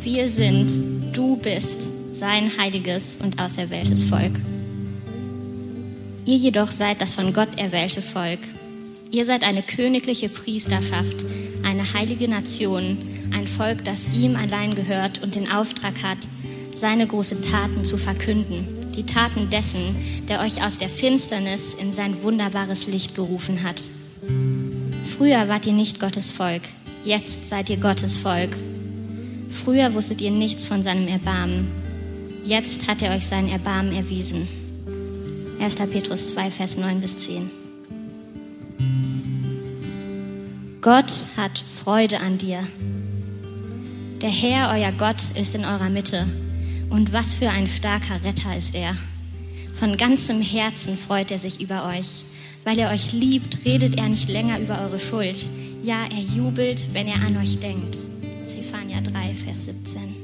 Wir 0.00 0.28
sind, 0.28 1.16
du 1.16 1.36
bist 1.36 1.92
sein 2.12 2.52
heiliges 2.58 3.16
und 3.22 3.40
auserwähltes 3.40 4.04
Volk. 4.04 4.32
Ihr 6.26 6.36
jedoch 6.36 6.68
seid 6.68 7.02
das 7.02 7.12
von 7.12 7.34
Gott 7.34 7.58
erwählte 7.58 8.00
Volk. 8.00 8.40
Ihr 9.10 9.26
seid 9.26 9.44
eine 9.44 9.62
königliche 9.62 10.30
Priesterschaft, 10.30 11.24
eine 11.62 11.92
heilige 11.92 12.28
Nation, 12.28 12.96
ein 13.32 13.46
Volk, 13.46 13.84
das 13.84 14.08
ihm 14.14 14.34
allein 14.34 14.74
gehört 14.74 15.22
und 15.22 15.34
den 15.34 15.52
Auftrag 15.52 16.02
hat, 16.02 16.18
seine 16.72 17.06
großen 17.06 17.42
Taten 17.42 17.84
zu 17.84 17.98
verkünden, 17.98 18.66
die 18.96 19.04
Taten 19.04 19.50
dessen, 19.50 19.96
der 20.26 20.40
euch 20.40 20.64
aus 20.64 20.78
der 20.78 20.88
Finsternis 20.88 21.74
in 21.74 21.92
sein 21.92 22.22
wunderbares 22.22 22.86
Licht 22.86 23.14
gerufen 23.14 23.62
hat. 23.62 23.82
Früher 25.16 25.48
wart 25.48 25.66
ihr 25.66 25.74
nicht 25.74 26.00
Gottes 26.00 26.32
Volk, 26.32 26.62
jetzt 27.04 27.48
seid 27.50 27.68
ihr 27.68 27.76
Gottes 27.76 28.16
Volk. 28.16 28.56
Früher 29.50 29.92
wusstet 29.92 30.22
ihr 30.22 30.30
nichts 30.30 30.66
von 30.66 30.82
seinem 30.82 31.06
Erbarmen, 31.06 31.70
jetzt 32.44 32.88
hat 32.88 33.02
er 33.02 33.14
euch 33.14 33.26
sein 33.26 33.48
Erbarmen 33.48 33.94
erwiesen. 33.94 34.63
1. 35.60 35.76
Petrus 35.90 36.34
2, 36.34 36.50
Vers 36.50 36.76
9 36.76 37.00
bis 37.00 37.16
10. 37.18 37.50
Gott 40.80 41.12
hat 41.36 41.58
Freude 41.58 42.20
an 42.20 42.38
dir. 42.38 42.58
Der 44.20 44.30
Herr, 44.30 44.70
euer 44.70 44.92
Gott, 44.92 45.22
ist 45.34 45.54
in 45.54 45.64
eurer 45.64 45.88
Mitte. 45.88 46.26
Und 46.90 47.12
was 47.12 47.34
für 47.34 47.50
ein 47.50 47.66
starker 47.66 48.22
Retter 48.24 48.56
ist 48.56 48.74
er. 48.74 48.96
Von 49.72 49.96
ganzem 49.96 50.40
Herzen 50.42 50.96
freut 50.96 51.30
er 51.30 51.38
sich 51.38 51.60
über 51.60 51.88
euch. 51.88 52.24
Weil 52.64 52.78
er 52.78 52.90
euch 52.90 53.12
liebt, 53.12 53.64
redet 53.64 53.96
er 53.96 54.08
nicht 54.08 54.28
länger 54.28 54.58
über 54.60 54.80
eure 54.82 55.00
Schuld. 55.00 55.48
Ja, 55.82 56.04
er 56.04 56.22
jubelt, 56.36 56.86
wenn 56.92 57.08
er 57.08 57.22
an 57.26 57.36
euch 57.36 57.58
denkt. 57.58 57.96
Zephania 58.46 59.00
3, 59.00 59.34
Vers 59.34 59.66
17. 59.66 60.23